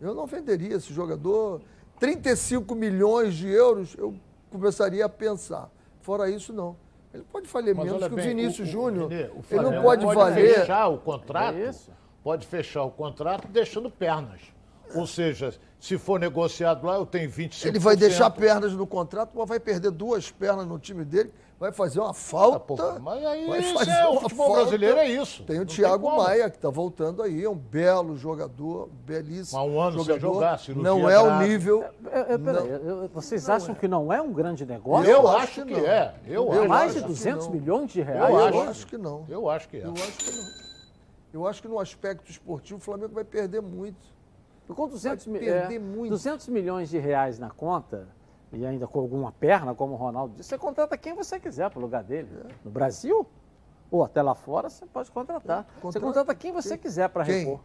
[0.00, 1.60] Eu não venderia esse jogador.
[2.06, 4.12] 35 milhões de euros, eu
[4.50, 5.70] começaria a pensar.
[6.00, 6.74] Fora isso, não.
[7.14, 9.12] Ele pode valer Mas menos que o bem, Vinícius o- o Júnior.
[9.12, 9.30] Ele
[9.62, 10.54] não pode, valer.
[10.60, 11.56] fechar o contrato.
[11.56, 11.92] É isso.
[12.24, 14.40] Pode fechar o contrato deixando pernas.
[14.96, 17.66] Ou seja, se for negociado lá, eu tenho 25%.
[17.68, 21.70] Ele vai deixar pernas no contrato, mas vai perder duas pernas no time dele, vai
[21.70, 22.58] fazer uma falta.
[22.58, 25.44] pô, mas aí vai isso fazer é, o uma futebol brasileiro é isso.
[25.44, 26.16] Tem o Não tem Thiago como.
[26.22, 29.60] Maia, que está voltando aí, é um belo jogador, belíssimo.
[29.60, 30.34] Há um ano sem jogador.
[30.34, 31.48] jogar, cirurgia Não é o grave.
[31.48, 31.84] nível.
[32.10, 35.08] É, é, peraí, eu- vocês acham que não é um grande negócio?
[35.08, 35.78] Eu, Eu acho acho que não.
[35.86, 36.14] é.
[36.26, 36.68] Eu, Eu acho.
[36.68, 37.54] Mais de acho que 200 não.
[37.54, 38.34] milhões de Eu, reais?
[38.36, 38.60] acho.
[38.70, 39.24] acho que não.
[39.28, 39.84] Eu acho que é.
[39.86, 40.62] Eu acho que não.
[41.32, 43.96] Eu acho que no aspecto esportivo o Flamengo vai perder muito.
[44.68, 46.10] Com 200, Vai mi- perder é, muito.
[46.10, 48.08] 200 milhões de reais na conta,
[48.52, 51.78] e ainda com alguma perna, como o Ronaldo disse, você contrata quem você quiser para
[51.78, 52.28] o lugar dele.
[52.64, 53.26] No Brasil,
[53.90, 55.66] ou até lá fora, você pode contratar.
[55.82, 57.40] Você Contrata quem você quiser para Quem?
[57.40, 57.60] repor.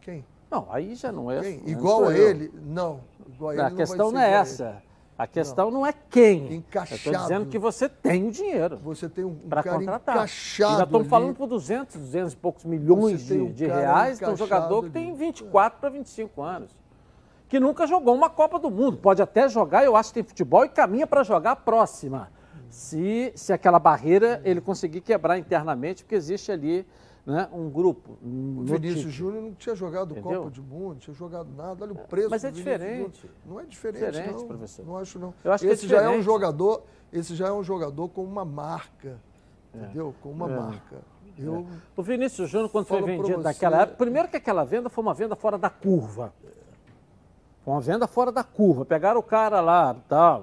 [0.00, 0.24] Quem?
[0.50, 1.40] Não, aí já não é.
[1.40, 1.58] Quem?
[1.58, 2.52] não Igual sou a ele?
[2.54, 3.00] Não.
[3.28, 4.82] Igual a ele a não questão não é essa.
[5.18, 6.56] A questão não, é quem.
[6.56, 6.96] Encaixado.
[6.96, 8.76] Estou dizendo que você tem o dinheiro.
[8.84, 10.14] Você tem um para contratar.
[10.16, 11.08] encaixado Já estamos ali.
[11.08, 14.88] falando por 200, 200 e poucos milhões de, um de reais de um jogador que
[14.88, 15.18] encaixado tem ali.
[15.18, 16.76] 24 para 25 anos.
[17.48, 18.96] Que nunca jogou uma Copa do Mundo.
[18.98, 22.30] Pode até jogar, eu acho que tem futebol e caminha para jogar a próxima.
[22.68, 26.84] Se, se aquela barreira ele conseguir quebrar internamente, porque existe ali
[27.24, 28.18] né, um grupo.
[28.22, 29.12] O no Vinícius.
[29.12, 30.40] Júnior não tinha jogado Entendeu?
[30.40, 31.84] Copa de Mundo, não tinha jogado nada.
[31.84, 33.30] Olha o preço Mas é do diferente.
[33.46, 34.46] Não é diferente, Diferente, não.
[34.48, 34.84] professor.
[34.86, 35.32] Não acho, não.
[35.44, 36.82] Eu acho que é esse já é um jogador,
[37.12, 39.18] esse já é um jogador com uma marca.
[39.72, 40.14] Entendeu?
[40.22, 40.56] Com uma É.
[40.56, 40.96] marca.
[41.38, 44.88] Eu, O Vinícius Júnior, quando foi Falo vendido você- naquela época, primeiro que aquela venda
[44.88, 46.32] foi uma venda fora da curva.
[47.66, 48.84] Foi uma venda fora da curva.
[48.84, 50.40] Pegaram o cara lá, tá.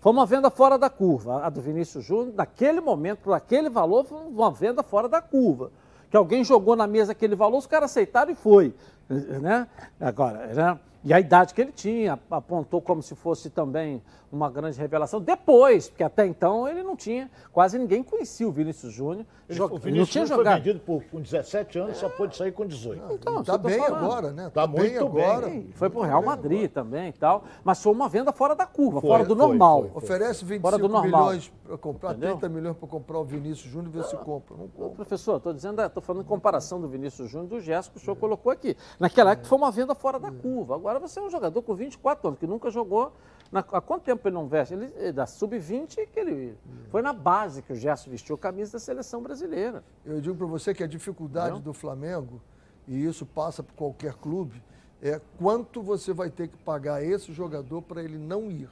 [0.00, 1.42] Foi uma venda fora da curva.
[1.42, 5.70] A do Vinícius Júnior, naquele momento, por aquele valor, foi uma venda fora da curva.
[6.10, 8.74] Que alguém jogou na mesa aquele valor, os caras aceitaram e foi.
[9.08, 9.66] Né?
[9.98, 10.78] Agora, né?
[11.08, 15.22] E a idade que ele tinha, apontou como se fosse também uma grande revelação.
[15.22, 19.24] Depois, porque até então ele não tinha, quase ninguém conhecia o Vinícius Júnior.
[19.48, 20.58] Ele- o não Vinícius tinha Júnior foi jogado.
[20.62, 23.00] vendido por, com 17 anos, só pôde sair com 18.
[23.14, 24.04] Então, isso tá tô bem falando.
[24.04, 24.50] agora, né?
[24.52, 25.24] Tá bem muito bem.
[25.24, 25.48] agora.
[25.50, 27.44] Sim, Foi pro Real Madrid também e tal.
[27.64, 29.80] Mas foi uma venda fora da curva, Foi, fora do foi, normal.
[29.84, 30.02] foi, foi.
[30.02, 31.26] Oferece Fora 25 do normal.
[31.28, 32.36] milhões para comprar, Entendeu?
[32.36, 34.54] 30 milhões para comprar o Vinícius Júnior e ver se compra.
[34.58, 34.96] Não compra.
[34.96, 38.00] professor, estou dizendo, estou falando em comparação do Vinícius Júnior e do Gerson que o
[38.00, 38.76] senhor colocou aqui.
[39.00, 40.74] Naquela época foi uma venda fora da curva.
[40.74, 43.12] Agora você é um jogador com 24 anos, que nunca jogou.
[43.50, 44.74] na- há quanto tempo ele não veste?
[44.74, 46.58] Ele, da sub-20 que ele.
[46.90, 49.82] Foi na base que o Gerson vestiu a camisa da seleção brasileira.
[50.04, 51.72] Eu digo para você que a dificuldade Entendeu?
[51.72, 52.42] do Flamengo,
[52.86, 54.62] e isso passa por qualquer clube,
[55.00, 58.68] é quanto você vai ter que pagar esse jogador para ele não ir.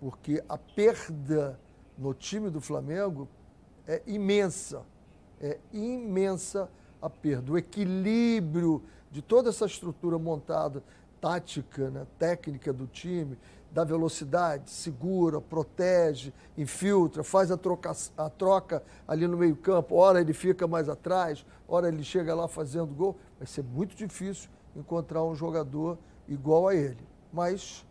[0.00, 1.58] Porque a perda
[1.96, 3.26] no time do Flamengo
[3.86, 4.82] é imensa.
[5.40, 6.68] É imensa
[7.00, 7.52] a perda.
[7.52, 10.82] O equilíbrio de toda essa estrutura montada,
[11.20, 13.38] tática, né, técnica do time,
[13.70, 19.94] da velocidade, segura, protege, infiltra, faz a troca, a troca ali no meio-campo.
[19.94, 23.16] Ora ele fica mais atrás, ora ele chega lá fazendo gol.
[23.38, 27.06] Vai ser muito difícil encontrar um jogador igual a ele.
[27.32, 27.84] Mas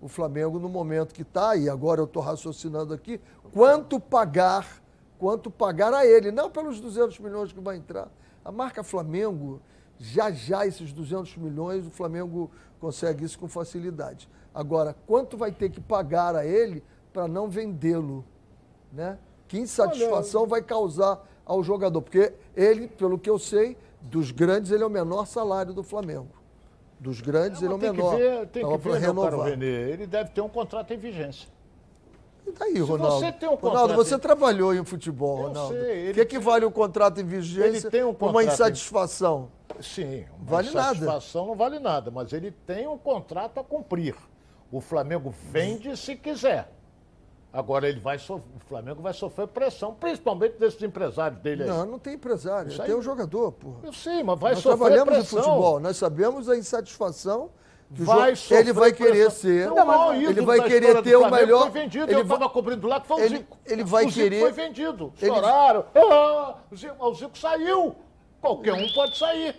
[0.00, 3.20] o Flamengo, no momento que está, e agora eu estou raciocinando aqui,
[3.52, 4.82] quanto pagar,
[5.18, 8.08] quanto pagar a ele, não pelos 200 milhões que vai entrar.
[8.44, 9.60] A marca Flamengo,
[9.98, 14.28] já já esses 200 milhões, o Flamengo consegue isso com facilidade.
[14.54, 16.82] Agora, quanto vai ter que pagar a ele
[17.12, 18.24] para não vendê-lo?
[18.92, 19.18] Né?
[19.48, 22.00] Que insatisfação vai causar ao jogador?
[22.02, 26.28] Porque ele, pelo que eu sei, dos grandes, ele é o menor salário do Flamengo.
[26.98, 28.10] Dos grandes, ele é o tem menor.
[28.12, 29.48] que ver, tem que ver, renovar.
[29.48, 31.48] Ele deve ter um contrato em vigência.
[32.46, 33.18] E daí, Se Ronaldo?
[33.18, 35.74] você tem um Ronaldo, você em- trabalhou em futebol, Eu Ronaldo.
[35.74, 38.52] sei, O ele que equivale um contrato em vigência Ele tem um uma contrato em-
[38.52, 39.48] insatisfação?
[39.80, 40.88] Sim, Vale nada.
[40.94, 44.14] satisfação não vale nada, mas ele tem um contrato a cumprir.
[44.72, 46.72] O Flamengo vende se quiser.
[47.52, 51.68] Agora ele vai o Flamengo vai sofrer pressão, principalmente desses empresários dele aí.
[51.68, 53.78] Não, não tem empresário, Isso aí- tem um jogador, porra.
[53.84, 55.38] Eu sei, mas vai Nós sofrer trabalhamos pressão.
[55.38, 57.50] em futebol, nós sabemos a insatisfação
[57.94, 59.30] que o Vai sofrer ele vai querer pressão.
[59.30, 62.36] ser, Não, o ídolo ele vai querer ter o melhor, Foi vendido, ele eu vai-
[62.36, 63.58] estava cobrindo lá que foi o ele- Zico.
[63.64, 65.12] ele vai o Zico querer- foi vendido.
[65.22, 65.84] ele- Choraram.
[65.94, 67.96] Ah, o, Zico, o Zico saiu.
[68.46, 69.54] Qualquer um pode sair.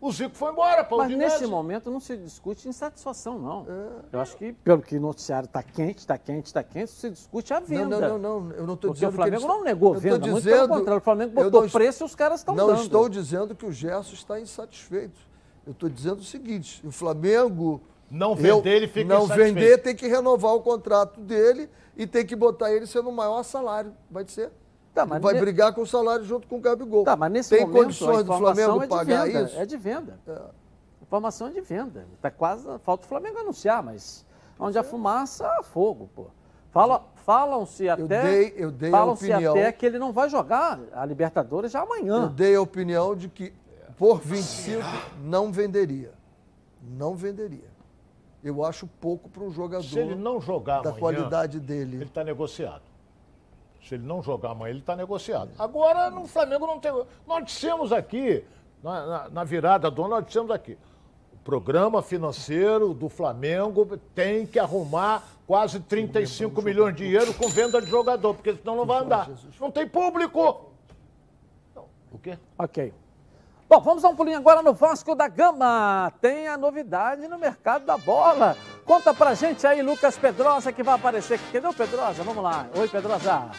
[0.00, 3.66] O Zico foi embora para o Mas nesse momento não se discute insatisfação, não.
[4.12, 7.54] Eu acho que, pelo que o noticiário está quente, está quente, está quente, se discute
[7.54, 8.00] a Não, venda.
[8.00, 9.94] não, não, não, eu não estou Porque dizendo o Flamengo que eles- não negou eu
[9.94, 12.40] tô venda, muito dizendo- pelo contrário, o Flamengo eu botou não preço e os caras
[12.40, 12.82] estão Não dando.
[12.82, 15.18] estou dizendo que o Gerson está insatisfeito.
[15.66, 17.80] Eu estou dizendo o seguinte: o Flamengo.
[18.10, 19.54] Não vender, ele fica Não insatisfeito.
[19.54, 23.42] vender, tem que renovar o contrato dele e tem que botar ele sendo o maior
[23.42, 23.94] salário.
[24.10, 24.52] Vai ser.
[24.94, 27.04] Tá, mas vai ne- brigar com o salário junto com o Gabigol.
[27.04, 29.58] Tá, mas nesse Tem momento condições a do informação Flamengo é de pagar venda, isso?
[29.58, 30.18] É de venda.
[31.02, 32.06] Informação é de venda.
[32.22, 32.66] Tá quase.
[32.84, 34.24] Falta o Flamengo anunciar, mas
[34.58, 36.26] onde a fumaça, há fogo, pô.
[36.70, 38.22] Fala, falam-se até.
[38.22, 41.80] dei- eu dei a falam-se opinião- até que ele não vai jogar a Libertadores já
[41.80, 42.26] Eu amanhã.
[42.28, 43.52] dei a opinião de que
[43.96, 44.82] por 25
[45.22, 46.12] não venderia.
[46.82, 47.72] Não venderia.
[48.42, 52.04] Eu acho pouco para um jogador Se ele não jogar da amanhã, qualidade ele dele.
[52.04, 52.82] está negociado.
[53.88, 55.50] Se ele não jogar amanhã, ele está negociado.
[55.58, 56.90] Agora, no Flamengo não tem.
[57.26, 58.42] Nós dissemos aqui,
[58.82, 60.78] na, na- na virada do ano, nós dissemos aqui.
[61.32, 67.82] O programa financeiro do Flamengo tem que arrumar quase 35 milhões de euros com venda
[67.82, 69.28] de jogador, porque senão não vai andar.
[69.60, 70.70] Não tem público.
[72.10, 72.38] O quê?
[72.58, 72.94] Ok.
[73.68, 76.10] Bom, vamos dar um pulinho agora no Vasco da Gama.
[76.20, 78.56] Tem a novidade no mercado da bola.
[78.84, 81.52] Conta pra gente aí, Lucas Pedrosa, que vai aparecer aqui.
[81.52, 82.22] Cadê o Pedrosa?
[82.22, 82.68] Vamos lá.
[82.74, 83.50] Oi, Pedrosa.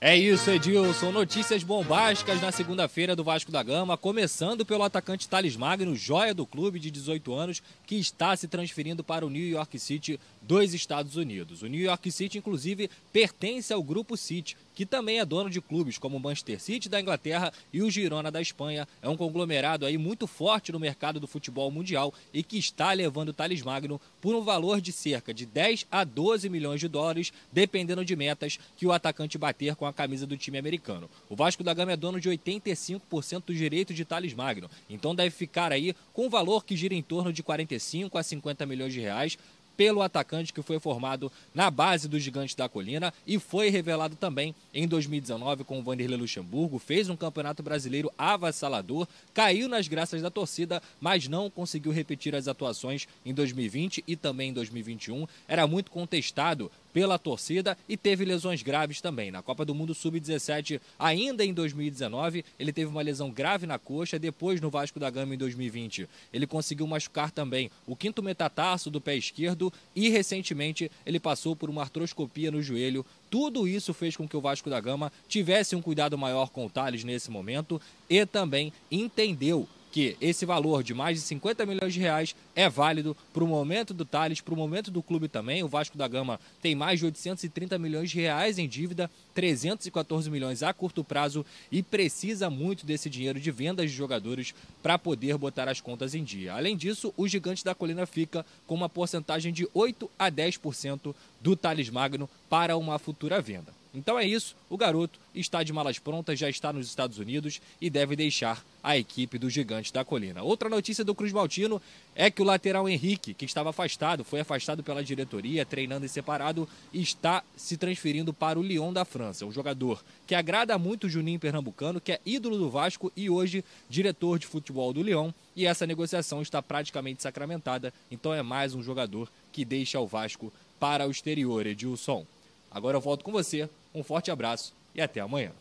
[0.00, 1.10] É isso, Edilson.
[1.10, 6.46] Notícias bombásticas na segunda-feira do Vasco da Gama, começando pelo atacante Thales Magno, joia do
[6.46, 11.16] clube de 18 anos, que está se transferindo para o New York City dos Estados
[11.16, 11.62] Unidos.
[11.62, 15.98] O New York City, inclusive, pertence ao Grupo City, que também é dono de clubes
[15.98, 18.86] como o Manchester City da Inglaterra e o Girona da Espanha.
[19.02, 23.30] É um conglomerado aí muito forte no mercado do futebol mundial e que está levando
[23.30, 27.32] o Thales Magno por um valor de cerca de 10 a 12 milhões de dólares,
[27.52, 31.10] dependendo de metas que o atacante bater com a camisa do time americano.
[31.28, 35.30] O Vasco da Gama é dono de 85% dos direitos de Thales Magno, então deve
[35.30, 39.00] ficar aí com um valor que gira em torno de 45 a 50 milhões de
[39.00, 39.36] reais
[39.78, 44.52] pelo atacante que foi formado na base dos Gigantes da Colina e foi revelado também
[44.74, 50.30] em 2019 com o Vanderlei Luxemburgo, fez um campeonato brasileiro avassalador, caiu nas graças da
[50.30, 55.28] torcida, mas não conseguiu repetir as atuações em 2020 e também em 2021.
[55.46, 59.30] Era muito contestado pela torcida e teve lesões graves também.
[59.30, 64.18] Na Copa do Mundo Sub-17, ainda em 2019, ele teve uma lesão grave na coxa,
[64.18, 66.08] depois no Vasco da Gama em 2020.
[66.32, 71.70] Ele conseguiu machucar também o quinto metatarso do pé esquerdo e recentemente ele passou por
[71.70, 73.04] uma artroscopia no joelho.
[73.30, 76.70] Tudo isso fez com que o Vasco da Gama tivesse um cuidado maior com o
[76.70, 79.68] Thales nesse momento e também entendeu
[79.98, 83.92] que esse valor de mais de 50 milhões de reais é válido para o momento
[83.92, 85.64] do Thales, para o momento do clube também.
[85.64, 90.62] O Vasco da Gama tem mais de 830 milhões de reais em dívida, 314 milhões
[90.62, 95.68] a curto prazo e precisa muito desse dinheiro de vendas de jogadores para poder botar
[95.68, 96.54] as contas em dia.
[96.54, 101.56] Além disso, o Gigante da Colina fica com uma porcentagem de 8 a 10% do
[101.56, 103.77] Thales Magno para uma futura venda.
[103.98, 107.90] Então é isso, o garoto está de malas prontas, já está nos Estados Unidos e
[107.90, 110.40] deve deixar a equipe do Gigante da Colina.
[110.40, 111.82] Outra notícia do Cruz Maltino
[112.14, 116.68] é que o lateral Henrique, que estava afastado, foi afastado pela diretoria, treinando em separado,
[116.94, 119.44] está se transferindo para o Lyon da França.
[119.44, 123.64] Um jogador que agrada muito o Juninho Pernambucano, que é ídolo do Vasco e hoje
[123.90, 125.32] diretor de futebol do Lyon.
[125.56, 130.52] E essa negociação está praticamente sacramentada, então é mais um jogador que deixa o Vasco
[130.78, 132.24] para o exterior, Edilson.
[132.70, 133.68] Agora eu volto com você.
[133.94, 135.52] Um forte abraço e até amanhã.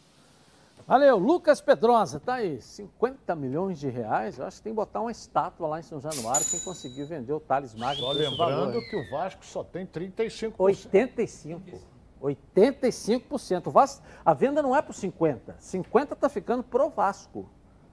[0.87, 4.39] Valeu, Lucas Pedrosa, tá aí, 50 milhões de reais.
[4.39, 7.33] Eu acho que tem que botar uma estátua lá em São Januário quem conseguir vender
[7.33, 8.19] o Thales Magno Só valor.
[8.21, 8.87] lembrando hein?
[8.89, 10.53] que o Vasco só tem 35%.
[10.57, 11.61] 85.
[12.21, 13.67] 85%.
[13.67, 15.55] O Vasco, a venda não é por 50.
[15.59, 17.49] 50 está ficando pro Vasco.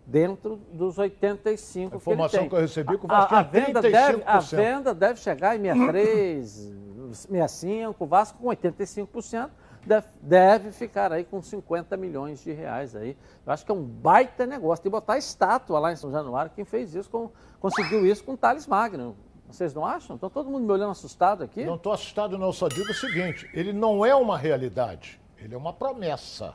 [0.07, 2.49] Dentro dos 85 A informação que, ele tem.
[2.51, 4.57] que eu recebi é que o A- Vasco a, a tinha venda deve, a 35%.
[4.57, 6.73] venda deve chegar em 63,
[7.15, 8.05] 65.
[8.05, 9.51] O Vasco com 85%
[9.87, 13.17] deve, deve ficar aí com 50 milhões de reais aí.
[13.47, 14.83] Eu acho que é um baita negócio.
[14.83, 16.51] Tem que botar estátua lá em São Januário.
[16.55, 19.17] Quem fez isso, com- conseguiu isso com o Thales Magno.
[19.49, 20.17] Vocês não acham?
[20.17, 21.65] Estão todo mundo me olhando assustado aqui?
[21.65, 22.47] Não estou assustado, não.
[22.47, 26.55] Eu só digo o seguinte: ele não é uma realidade, ele é uma promessa.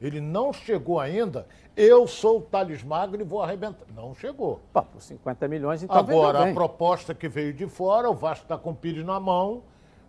[0.00, 1.46] Ele não chegou ainda.
[1.76, 3.84] Eu sou o Thales Magno e vou arrebentar.
[3.94, 4.58] Não chegou.
[4.72, 8.56] Pá, por 50 milhões, então Agora, a proposta que veio de fora, o Vasco está
[8.56, 9.62] com o Pires na mão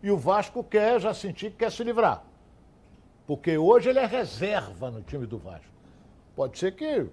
[0.03, 2.23] e o Vasco quer já sentir que quer se livrar.
[3.27, 5.65] Porque hoje ele é reserva no time do Vasco.
[6.35, 7.07] Pode ser que.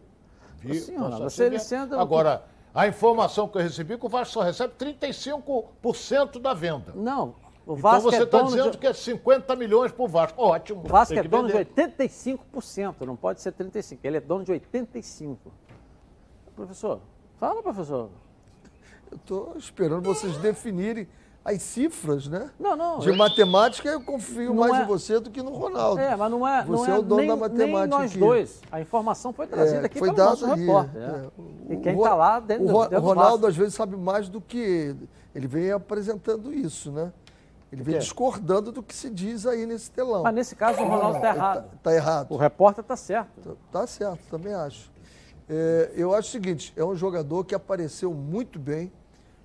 [0.59, 4.34] vi- Sim, você- ele sendo- Agora, a informação que eu recebi é que o Vasco
[4.34, 6.93] só recebe 35% da venda.
[6.95, 7.34] Não,
[7.66, 8.78] o Então Vasco você é está dono dizendo de...
[8.78, 10.41] que é 50 milhões para o Vasco.
[10.43, 10.80] Ótimo.
[10.84, 11.74] O Vasco é dono de vender.
[11.76, 13.99] 85%, não pode ser 35%.
[14.03, 15.36] Ele é dono de 85%.
[16.57, 17.01] Professor,
[17.39, 18.11] fala, professor.
[19.11, 21.09] Eu estou esperando vocês definirem
[21.45, 22.51] as cifras, né?
[22.61, 22.99] Não, não.
[22.99, 25.99] De eu- matemática, eu confio Não mais é- em você do que no Ronaldo.
[26.01, 28.11] É, mas não é, não Você é, é o dono nem, da matemática nem nós
[28.11, 28.18] aqui.
[28.18, 28.61] dois.
[28.70, 31.01] A informação foi trazida É, aqui foi pelo dado nosso aí, repórter.
[31.03, 31.05] é.
[31.07, 31.30] é.
[31.39, 33.97] O E quem está lá dentro, o, Ro- dentro o do Ronaldo às vezes sabe
[33.97, 35.09] mais do que ele.
[35.34, 37.12] Ele vem apresentando isso, né?
[37.72, 40.22] Ele vem discordando do que se diz aí nesse telão.
[40.22, 41.64] Mas nesse caso o Ronaldo está errado.
[41.66, 42.30] Está tá errado.
[42.32, 43.57] O repórter está certo.
[43.72, 44.91] Tá, tá certo, também acho.
[45.49, 48.91] É, eu acho o seguinte, é um jogador que apareceu muito bem,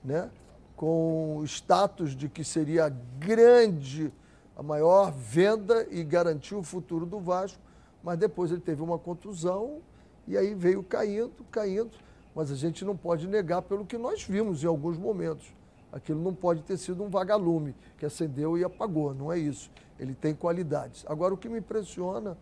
[0.03, 0.29] né?
[0.75, 4.11] Com status de que seria a grande,
[4.55, 7.59] a maior venda e garantiu o futuro do Vasco,
[8.03, 9.81] mas depois ele teve uma contusão
[10.27, 11.91] e aí veio caindo, caindo.
[12.35, 15.53] Mas a gente não pode negar pelo que nós vimos em alguns momentos.
[15.91, 19.69] Aquilo não pode ter sido um vagalume que acendeu e apagou, não é isso.
[19.99, 21.05] Ele tem qualidades.
[21.07, 22.35] Agora, o que me impressiona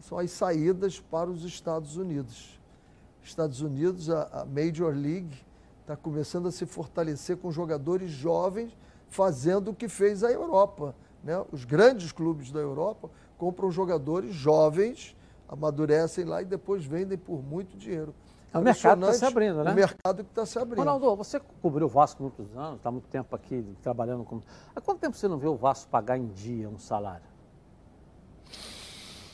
[0.00, 2.58] são as saídas para os Estados Unidos.
[3.22, 5.36] Estados Unidos, a, Major League
[5.86, 8.76] está começando a se fortalecer com jogadores jovens,
[9.08, 10.96] fazendo o que fez a Europa.
[11.22, 11.40] Né?
[11.52, 13.08] Os grandes clubes da Europa
[13.38, 15.16] compram jogadores jovens,
[15.48, 18.12] amadurecem lá e depois vendem por muito dinheiro.
[18.52, 19.70] É o mercado está se abrindo, né?
[19.70, 20.78] O mercado que está se abrindo.
[20.78, 24.40] Ronaldo, você cobriu o Vasco muitos anos, está muito tempo aqui trabalhando com.
[24.74, 27.35] Há quanto tempo você não vê o Vasco pagar em dia um salário?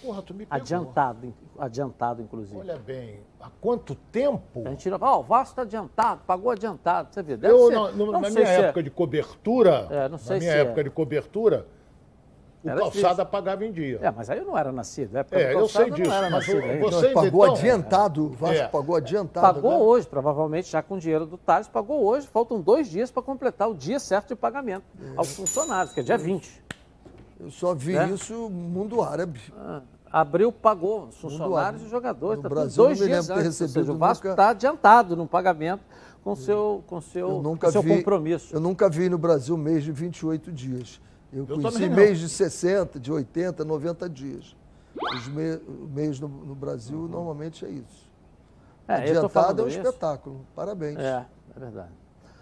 [0.02, 2.58] Porra, tu me Adiantado, adiantado, inclusive.
[2.58, 4.62] Olha bem, há quanto tempo?
[4.64, 7.36] A gente tira, oh, o Vasco está adiantado, pagou adiantado, você vê.
[7.36, 8.82] Deve eu, ser, não, não, na minha é época é...
[8.82, 10.84] de cobertura, é, não sei na minha se época é.
[10.84, 11.66] de cobertura,
[12.64, 13.26] o Era calçada difícil.
[13.26, 13.98] pagava em dia.
[14.02, 15.16] É, mas aí eu não era nascido.
[15.16, 16.84] É, É, eu sei disso, Não era mas nascido o- ainda.
[16.84, 18.68] você- Vocês, pagou então, adiantado, o Vasco é.
[18.68, 19.54] pagou adiantado.
[19.54, 19.84] Pagou agora.
[19.84, 22.26] hoje, provavelmente, já com dinheiro do Thales, pagou hoje.
[22.28, 24.84] Faltam dois dias para completar o dia certo de pagamento
[25.16, 26.62] aos funcionários, que é dia 20.
[27.40, 28.08] Eu só vi Né?
[28.10, 29.40] isso no mundo árabe.
[29.58, 29.82] Ah,
[30.12, 32.36] abril pagou os funcionários e os jogadores.
[32.36, 33.60] No Tá Brasil, dois dias antes.
[33.60, 35.82] Ou seja, o Vasco nunca- está adiantado no pagamento
[36.22, 38.54] com seu, com seu, Eu com seu vi, compromisso.
[38.54, 41.00] Eu nunca vi no Brasil mês de 28 dias.
[41.32, 44.54] Eu, Eu conheci mês de 60, de 80, 90 dias.
[45.16, 48.12] Os me, o mês no, no Brasil normalmente é isso.
[48.86, 49.78] É, Adiantado é um isso.
[49.78, 50.44] espetáculo.
[50.54, 50.98] Parabéns.
[50.98, 51.24] É,
[51.56, 51.88] é verdade.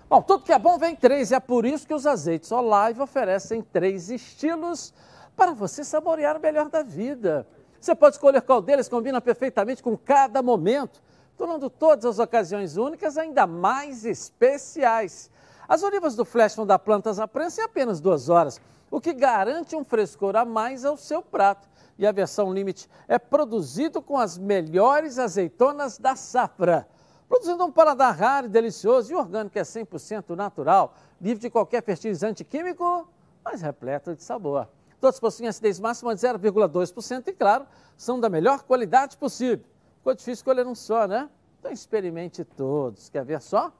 [0.08, 3.00] Bom, tudo que é bom vem três, e é por isso que os azeites Olive
[3.00, 4.92] oferecem três estilos
[5.36, 7.46] para você saborear o melhor da vida.
[7.80, 11.02] Você pode escolher qual deles combina perfeitamente com cada momento,
[11.36, 15.30] tornando todas as ocasiões únicas ainda mais especiais.
[15.66, 18.60] As olivas do Flash vão dar plantas à prensa em apenas duas horas,
[18.90, 21.68] o que garante um frescor a mais ao seu prato.
[21.98, 26.86] E a versão Limite é produzido com as melhores azeitonas da safra
[27.30, 32.42] produzindo um paladar raro, e delicioso e orgânico é 100% natural, livre de qualquer fertilizante
[32.42, 33.08] químico,
[33.44, 34.66] mas repleto de sabor.
[35.00, 39.64] Todos possuem acidez máxima de 0,2% e, claro, são da melhor qualidade possível.
[39.96, 41.28] Ficou difícil escolher um só, né?
[41.58, 43.08] Então experimente todos.
[43.08, 43.72] Quer ver só?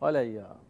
[0.00, 0.64] Olha aí, ó.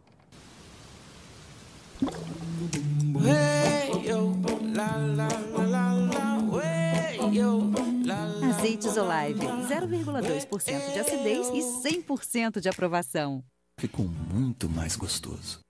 [8.49, 11.61] Azeites Olive, 0,2% de acidez e
[12.03, 13.43] 100% de aprovação.
[13.79, 15.64] Ficou muito mais gostoso.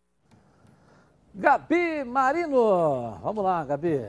[1.38, 3.20] Gabi Marino.
[3.22, 4.02] Vamos lá, Gabi.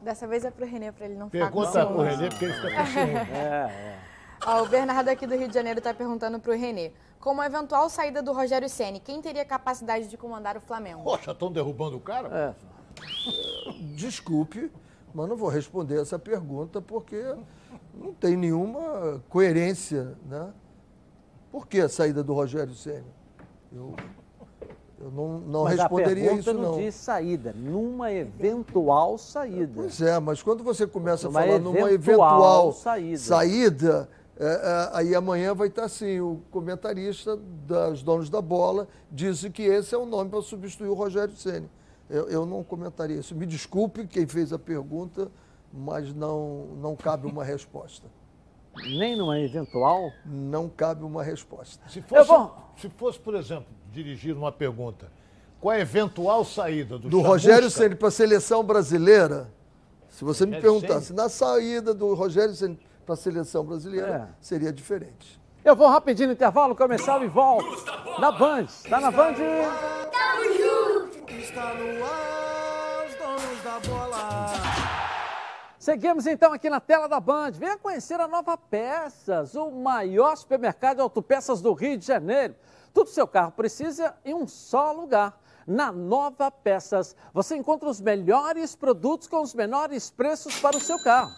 [0.00, 2.02] Dessa vez é pro Renê, pra ele não ficar com Pergunta pro.
[2.02, 3.12] Renê, porque ele fica com ciúme.
[3.30, 3.98] É, é.
[4.44, 6.92] Ó, o Bernardo aqui do Rio de Janeiro está perguntando pro Renê.
[7.20, 11.02] Com a eventual saída do Rogério Ceni, quem teria capacidade de comandar o Flamengo?
[11.02, 12.54] Poxa, estão derrubando o cara?
[12.56, 13.74] É.
[13.96, 14.70] Desculpe,
[15.14, 17.34] mas não vou responder essa pergunta porque
[17.94, 20.52] não tem nenhuma coerência, né?
[21.50, 23.06] Por que a saída do Rogério Ceni?
[23.72, 23.96] Eu,
[25.00, 26.78] eu não, não Mas responderia a isso, não não.
[26.78, 29.72] diz saída, numa eventual saída.
[29.74, 33.18] Pois é, mas quando você começa a Uma falar numa eventual eventual saída.
[33.18, 34.08] saída,
[34.40, 39.62] é, é, aí amanhã vai estar assim, o comentarista dos donos da bola disse que
[39.62, 41.70] esse é o nome para substituir o Rogério Ceni.
[42.10, 43.34] Eu, eu não comentaria isso.
[43.36, 45.30] Me desculpe quem fez a pergunta,
[45.72, 48.06] mas não, não cabe uma resposta.
[48.98, 50.10] Nem numa eventual?
[50.24, 51.82] Não cabe uma resposta.
[51.88, 55.10] Se fosse, vou- se fosse, por exemplo, dirigir uma pergunta,
[55.60, 57.28] qual a eventual saída do, Do Chamusca?
[57.28, 59.50] Rogério Ceni para a seleção brasileira,
[60.08, 64.34] se você me Rogério perguntasse, na saída do Rogério Ceni para a seleção brasileira, É.
[64.40, 65.38] seria diferente.
[65.64, 67.66] Eu vou rapidinho no intervalo, comercial e volto.
[68.20, 68.66] Na Band.
[68.88, 69.34] Tá na Band?
[71.28, 72.37] Está no ar,
[75.88, 77.52] Seguimos então aqui na tela da Band.
[77.52, 82.54] Venha conhecer a Nova Peças, o maior supermercado de autopeças do Rio de Janeiro.
[82.92, 85.40] Tudo seu carro precisa em um só lugar.
[85.66, 91.02] Na Nova Peças, você encontra os melhores produtos com os menores preços para o seu
[91.02, 91.34] carro.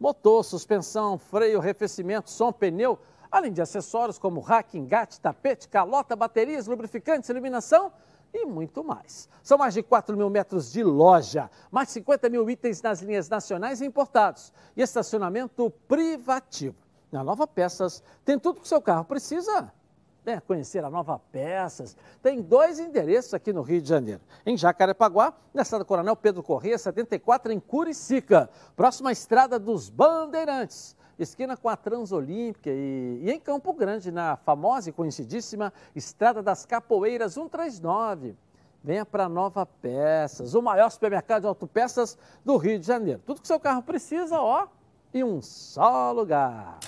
[0.00, 2.98] Motor, suspensão, freio, arrefecimento, som, pneu,
[3.30, 7.92] além de acessórios como rack, engate, tapete, calota, baterias, lubrificantes, iluminação
[8.32, 9.28] e muito mais.
[9.42, 13.28] São mais de 4 mil metros de loja, mais de 50 mil itens nas linhas
[13.28, 16.76] nacionais e importados e estacionamento privativo.
[17.10, 19.72] Na Nova Peças tem tudo que o seu carro precisa
[20.24, 21.96] Venha conhecer a Nova Peças.
[22.22, 24.20] Tem dois endereços aqui no Rio de Janeiro.
[24.46, 28.48] Em Jacarepaguá, na estrada Coronel Pedro Corrêa, 74, em Curicica.
[28.76, 30.96] Próxima à Estrada dos Bandeirantes.
[31.22, 36.66] Esquina com a Transolímpica e, e em Campo Grande, na famosa e conhecidíssima Estrada das
[36.66, 38.36] Capoeiras 139.
[38.84, 43.22] Venha para Nova Peças, o maior supermercado de autopeças do Rio de Janeiro.
[43.24, 44.66] Tudo que seu carro precisa, ó,
[45.14, 46.78] em um só lugar.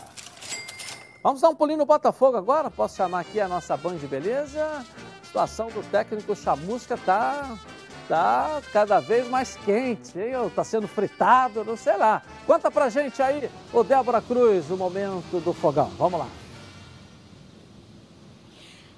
[1.22, 2.70] Vamos dar um pulinho no Botafogo agora?
[2.70, 4.62] Posso chamar aqui a nossa Band Beleza?
[4.62, 7.58] A situação do técnico Chamusca tá,
[8.08, 10.32] tá cada vez mais quente, hein?
[10.54, 12.22] Tá sendo fritado, não sei lá.
[12.46, 15.90] Conta pra gente aí, o Débora Cruz, o momento do fogão.
[15.98, 16.28] Vamos lá.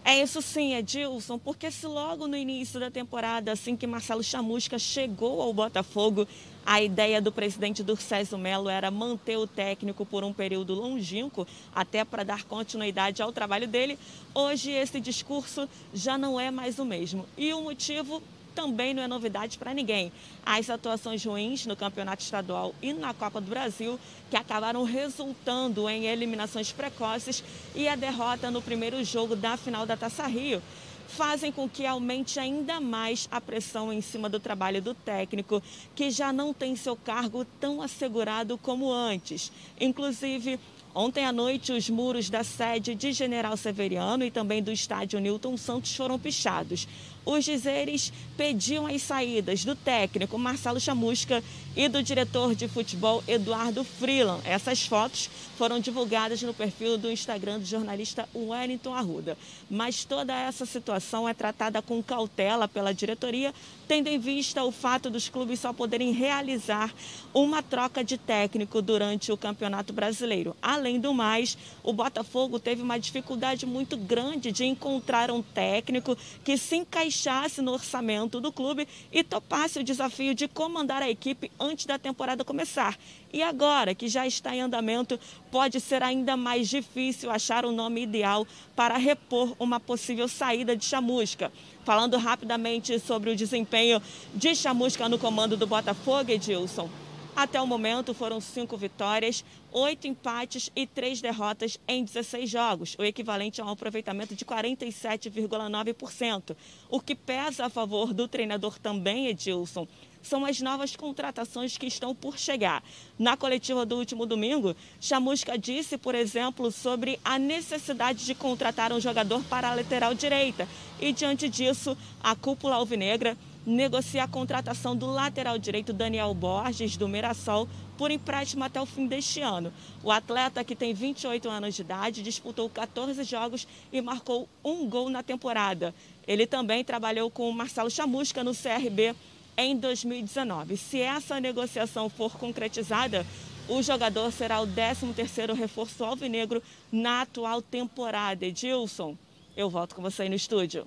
[0.08, 4.78] É isso sim, Edilson, porque se logo no início da temporada, assim que Marcelo Chamusca
[4.78, 6.28] chegou ao Botafogo,
[6.64, 11.44] a ideia do presidente do César Melo era manter o técnico por um período longínquo,
[11.74, 13.98] até para dar continuidade ao trabalho dele.
[14.32, 17.26] Hoje esse discurso já não é mais o mesmo.
[17.36, 18.22] E o motivo
[18.56, 20.10] também não é novidade para ninguém.
[20.44, 24.00] As atuações ruins no Campeonato Estadual e na Copa do Brasil,
[24.30, 27.44] que acabaram resultando em eliminações precoces
[27.74, 30.62] e a derrota no primeiro jogo da final da Taça Rio,
[31.06, 35.62] fazem com que aumente ainda mais a pressão em cima do trabalho do técnico,
[35.94, 39.52] que já não tem seu cargo tão assegurado como antes.
[39.78, 40.58] Inclusive,
[40.98, 45.54] Ontem à noite, os muros da sede de General Severiano e também do estádio Newton
[45.58, 46.88] Santos foram pichados.
[47.26, 51.42] Os dizeres pediam as saídas do técnico Marcelo Chamusca
[51.74, 54.40] e do diretor de futebol Eduardo Freeland.
[54.44, 59.36] Essas fotos foram divulgadas no perfil do Instagram do jornalista Wellington Arruda.
[59.68, 63.52] Mas toda essa situação é tratada com cautela pela diretoria,
[63.86, 66.92] tendo em vista o fato dos clubes só poderem realizar
[67.32, 70.56] uma troca de técnico durante o Campeonato Brasileiro.
[70.60, 76.56] Além do mais, o Botafogo teve uma dificuldade muito grande de encontrar um técnico que
[76.56, 81.86] se encaixasse no orçamento do clube e topasse o desafio de comandar a equipe antes
[81.86, 82.98] da temporada começar.
[83.32, 85.18] E agora que já está em andamento,
[85.50, 90.84] pode ser ainda mais difícil achar o nome ideal para repor uma possível saída de
[90.84, 91.52] chamusca.
[91.84, 94.00] Falando rapidamente sobre o desempenho
[94.34, 96.88] de chamusca no comando do Botafogo, Edilson.
[97.36, 103.04] Até o momento foram cinco vitórias, oito empates e três derrotas em 16 jogos, o
[103.04, 106.56] equivalente a um aproveitamento de 47,9%.
[106.88, 109.86] O que pesa a favor do treinador também, Edilson,
[110.26, 112.82] são as novas contratações que estão por chegar.
[113.18, 119.00] Na coletiva do último domingo, Chamusca disse, por exemplo, sobre a necessidade de contratar um
[119.00, 120.68] jogador para a lateral direita.
[121.00, 127.08] E diante disso, a cúpula alvinegra negocia a contratação do lateral direito Daniel Borges, do
[127.08, 127.68] Mirassol,
[127.98, 129.72] por empréstimo até o fim deste ano.
[130.04, 135.10] O atleta, que tem 28 anos de idade, disputou 14 jogos e marcou um gol
[135.10, 135.94] na temporada.
[136.26, 139.14] Ele também trabalhou com o Marcelo Chamusca no CRB
[139.56, 140.76] em 2019.
[140.76, 143.24] Se essa negociação for concretizada,
[143.68, 148.44] o jogador será o 13º reforço alvinegro na atual temporada.
[148.44, 149.16] Edilson,
[149.56, 150.86] eu volto com você aí no estúdio.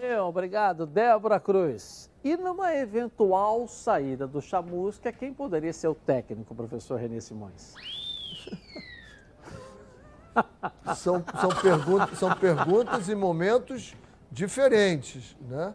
[0.00, 2.10] Meu, obrigado, Débora Cruz.
[2.24, 7.74] E numa eventual saída do Chamusca, quem poderia ser o técnico, professor Renê Simões?
[10.96, 13.94] são, são, perguntas, são perguntas e momentos
[14.30, 15.74] diferentes, né?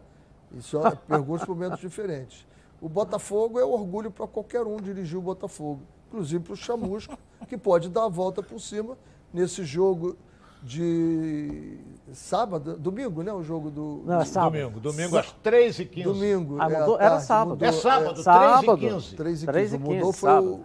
[0.56, 2.46] E são perguntas e momentos diferentes.
[2.80, 7.18] O Botafogo é orgulho para qualquer um dirigir o Botafogo, inclusive para o Chamusco,
[7.48, 8.96] que pode dar a volta por cima
[9.32, 10.16] nesse jogo
[10.62, 11.78] de
[12.12, 13.32] sábado, domingo, né?
[13.32, 14.02] O jogo do.
[14.04, 14.52] Não, é sábado.
[14.52, 16.02] Domingo, domingo às 3h15.
[16.02, 16.56] Domingo.
[16.60, 17.50] Ah, mudou, é era sábado.
[17.50, 19.16] Mudou, é sábado, é, sábado 3h15.
[19.16, 19.78] 3 h 15.
[19.78, 20.60] Mudou foi o,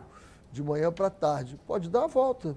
[0.51, 1.59] de manhã para tarde.
[1.67, 2.55] Pode dar a volta.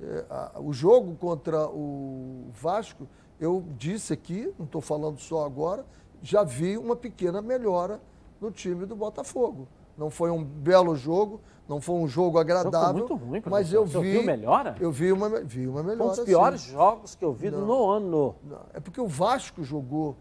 [0.00, 3.08] É, a, o jogo contra o Vasco,
[3.40, 5.84] eu disse aqui, não estou falando só agora,
[6.22, 8.00] já vi uma pequena melhora
[8.40, 9.68] no time do Botafogo.
[9.96, 13.06] Não foi um belo jogo, não foi um jogo agradável.
[13.06, 14.12] Foi muito ruim, mas eu Você vi.
[14.12, 14.76] Viu melhora?
[14.80, 16.04] Eu vi uma, vi uma melhora.
[16.04, 16.72] Um dos piores sim.
[16.72, 18.34] jogos que eu vi não, no ano.
[18.42, 18.60] Não.
[18.72, 20.16] É porque o Vasco jogou.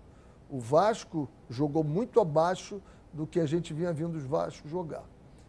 [0.50, 2.82] O Vasco jogou muito abaixo
[3.14, 5.06] do que a gente vinha vindo os Vasco jogar.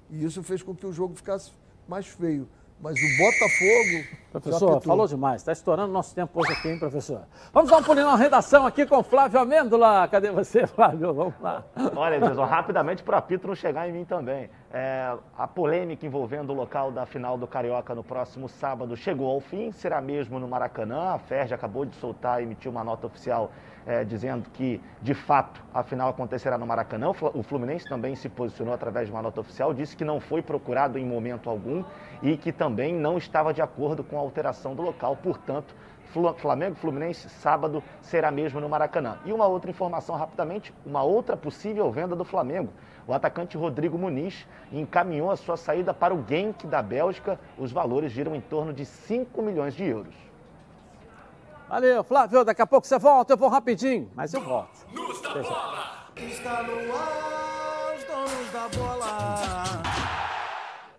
[0.09, 1.51] E isso fez com que o jogo ficasse
[1.89, 2.49] mais feio.
[2.83, 4.23] Mas o Botafogo.
[4.33, 5.41] Professor, falou demais.
[5.41, 7.21] Está estourando nosso tempo hoje aqui, hein, professor?
[7.53, 10.09] Vamos dar um pulinho na redação aqui com Flávio Amêndola.
[10.09, 11.15] Cadê você, Flávio?
[11.15, 11.63] Vamos lá.
[11.95, 14.51] Olha, Edson, rapidamente para a Pito não chegar em mim também.
[14.73, 19.41] É, a polêmica envolvendo o local da final do Carioca no próximo sábado chegou ao
[19.41, 19.71] fim.
[19.71, 21.15] Será mesmo no Maracanã.
[21.15, 23.53] A FERJ acabou de soltar e emitiu uma nota oficial
[23.87, 27.11] é, dizendo que, de fato, a final acontecerá no Maracanã.
[27.11, 30.99] O Fluminense também se posicionou através de uma nota oficial, disse que não foi procurado
[30.99, 31.85] em momento algum
[32.23, 35.75] e que também não estava de acordo com a alteração do local, portanto,
[36.37, 39.19] Flamengo Fluminense, sábado, será mesmo no Maracanã.
[39.25, 42.71] E uma outra informação rapidamente, uma outra possível venda do Flamengo.
[43.07, 47.41] O atacante Rodrigo Muniz encaminhou a sua saída para o Genk da Bélgica.
[47.57, 50.32] Os valores giram em torno de 5 milhões de euros.
[51.73, 52.45] Valeu, Flávio.
[52.45, 53.33] Daqui a pouco você volta.
[53.33, 54.87] Eu vou rapidinho, mas eu volto.
[56.17, 59.65] Está no ar, os donos da bola.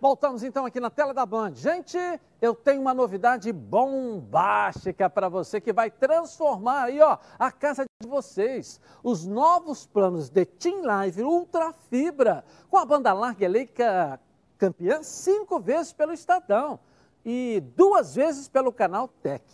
[0.00, 1.52] Voltamos então aqui na tela da Band.
[1.54, 1.96] Gente,
[2.42, 8.08] eu tenho uma novidade bombástica para você que vai transformar aí, ó, a casa de
[8.08, 8.80] vocês.
[9.00, 14.20] Os novos planos de Team Live Ultra Fibra, com a banda larga eleita
[14.58, 16.80] campeã cinco vezes pelo Estadão
[17.24, 19.44] e duas vezes pelo canal Tech.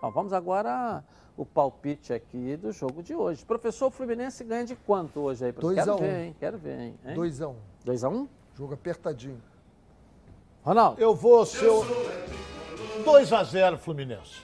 [0.00, 1.04] Bom, vamos agora
[1.36, 3.44] o palpite aqui do jogo de hoje.
[3.44, 5.52] Professor, o Fluminense ganha de quanto hoje aí?
[5.52, 6.36] 2 Quero a 1 ver, hein?
[6.40, 6.98] Quero ver, hein?
[7.14, 9.42] 2 a 1 2 a 1 Jogo apertadinho.
[10.62, 11.00] Ronaldo?
[11.00, 11.84] Eu vou ser o
[13.04, 14.40] 2 a 0 Fluminense.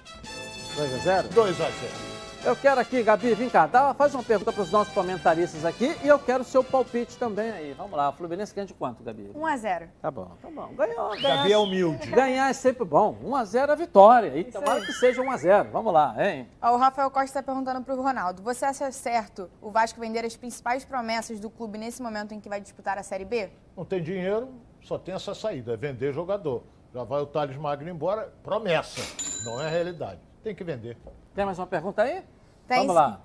[0.77, 2.16] 2 a 0 2 a 0
[2.47, 5.97] Eu quero aqui, Gabi, vem cá, dá, faz uma pergunta para os nossos comentaristas aqui
[6.05, 7.73] e eu quero o seu palpite também aí.
[7.73, 9.33] Vamos lá, o Fluminense ganha de quanto, Gabi?
[9.35, 10.69] 1 a 0 Tá bom, tá bom.
[10.77, 11.39] Ganhou, ganhar.
[11.39, 12.09] Gabi é humilde.
[12.09, 13.19] Ganhar é sempre bom.
[13.21, 14.39] 1 a 0 é vitória.
[14.39, 16.49] E tomara que seja 1 a 0 Vamos lá, hein?
[16.63, 20.25] Ó, O Rafael Costa está perguntando para o Ronaldo: você acha certo o Vasco vender
[20.25, 23.51] as principais promessas do clube nesse momento em que vai disputar a Série B?
[23.77, 24.51] Não tem dinheiro,
[24.85, 26.63] só tem essa saída, é vender jogador.
[26.95, 29.01] Já vai o Thales Magno embora, promessa,
[29.45, 30.21] não é realidade.
[30.45, 30.97] Tem que vender.
[31.35, 32.23] Tem mais uma pergunta aí?
[32.67, 32.99] Tem Vamos sim.
[32.99, 33.21] lá.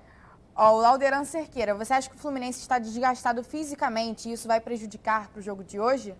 [0.55, 4.59] Ó, o Lauderan Cerqueira, você acha que o Fluminense está desgastado fisicamente e isso vai
[4.59, 6.13] prejudicar para o jogo de hoje?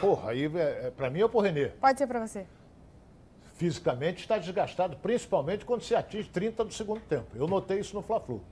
[0.00, 1.68] Porra, aí é, é, pra mim é pro Renê.
[1.68, 2.46] Pode ser para você.
[3.54, 7.28] Fisicamente está desgastado, principalmente quando se atinge 30 do segundo tempo.
[7.34, 8.42] Eu notei isso no Fla-Flu.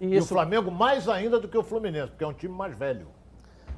[0.00, 2.76] E E, o Flamengo mais ainda do que o Fluminense, porque é um time mais
[2.76, 3.08] velho.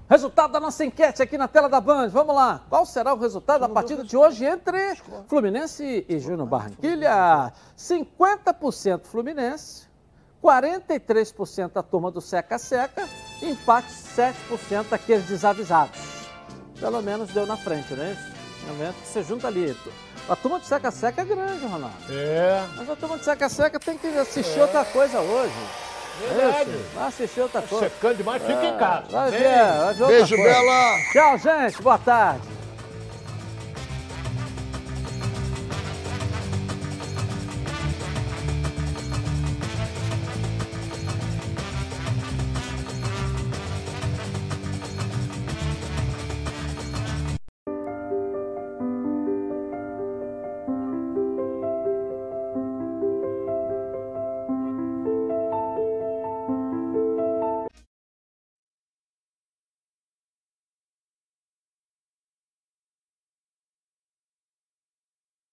[0.08, 2.08] Resultado da nossa enquete aqui na tela da Band.
[2.08, 2.62] Vamos lá.
[2.70, 4.96] Qual será o resultado da partida de hoje entre
[5.26, 7.52] Fluminense e Júnior Barranquilha?
[7.76, 9.86] 50% Fluminense,
[10.42, 13.06] 43% a turma do Seca-Seca,
[13.42, 15.98] empate 7% aqueles desavisados.
[16.80, 18.16] Pelo menos deu na frente, é?
[18.66, 19.76] No momento que você junta ali.
[20.26, 21.96] A turma do Seca-Seca é grande, Ronaldo.
[22.08, 22.66] É.
[22.76, 25.87] Mas a turma do Seca-Seca tem que assistir outra coisa hoje.
[26.20, 26.70] Verdade.
[26.70, 27.88] Isso, Vai assistir outra coisa.
[27.88, 29.04] Secando demais, fica em casa.
[29.10, 30.52] Vai ver, vai ver outra Beijo, coisa.
[30.52, 30.96] Bela.
[31.12, 31.82] Tchau, gente.
[31.82, 32.57] Boa tarde.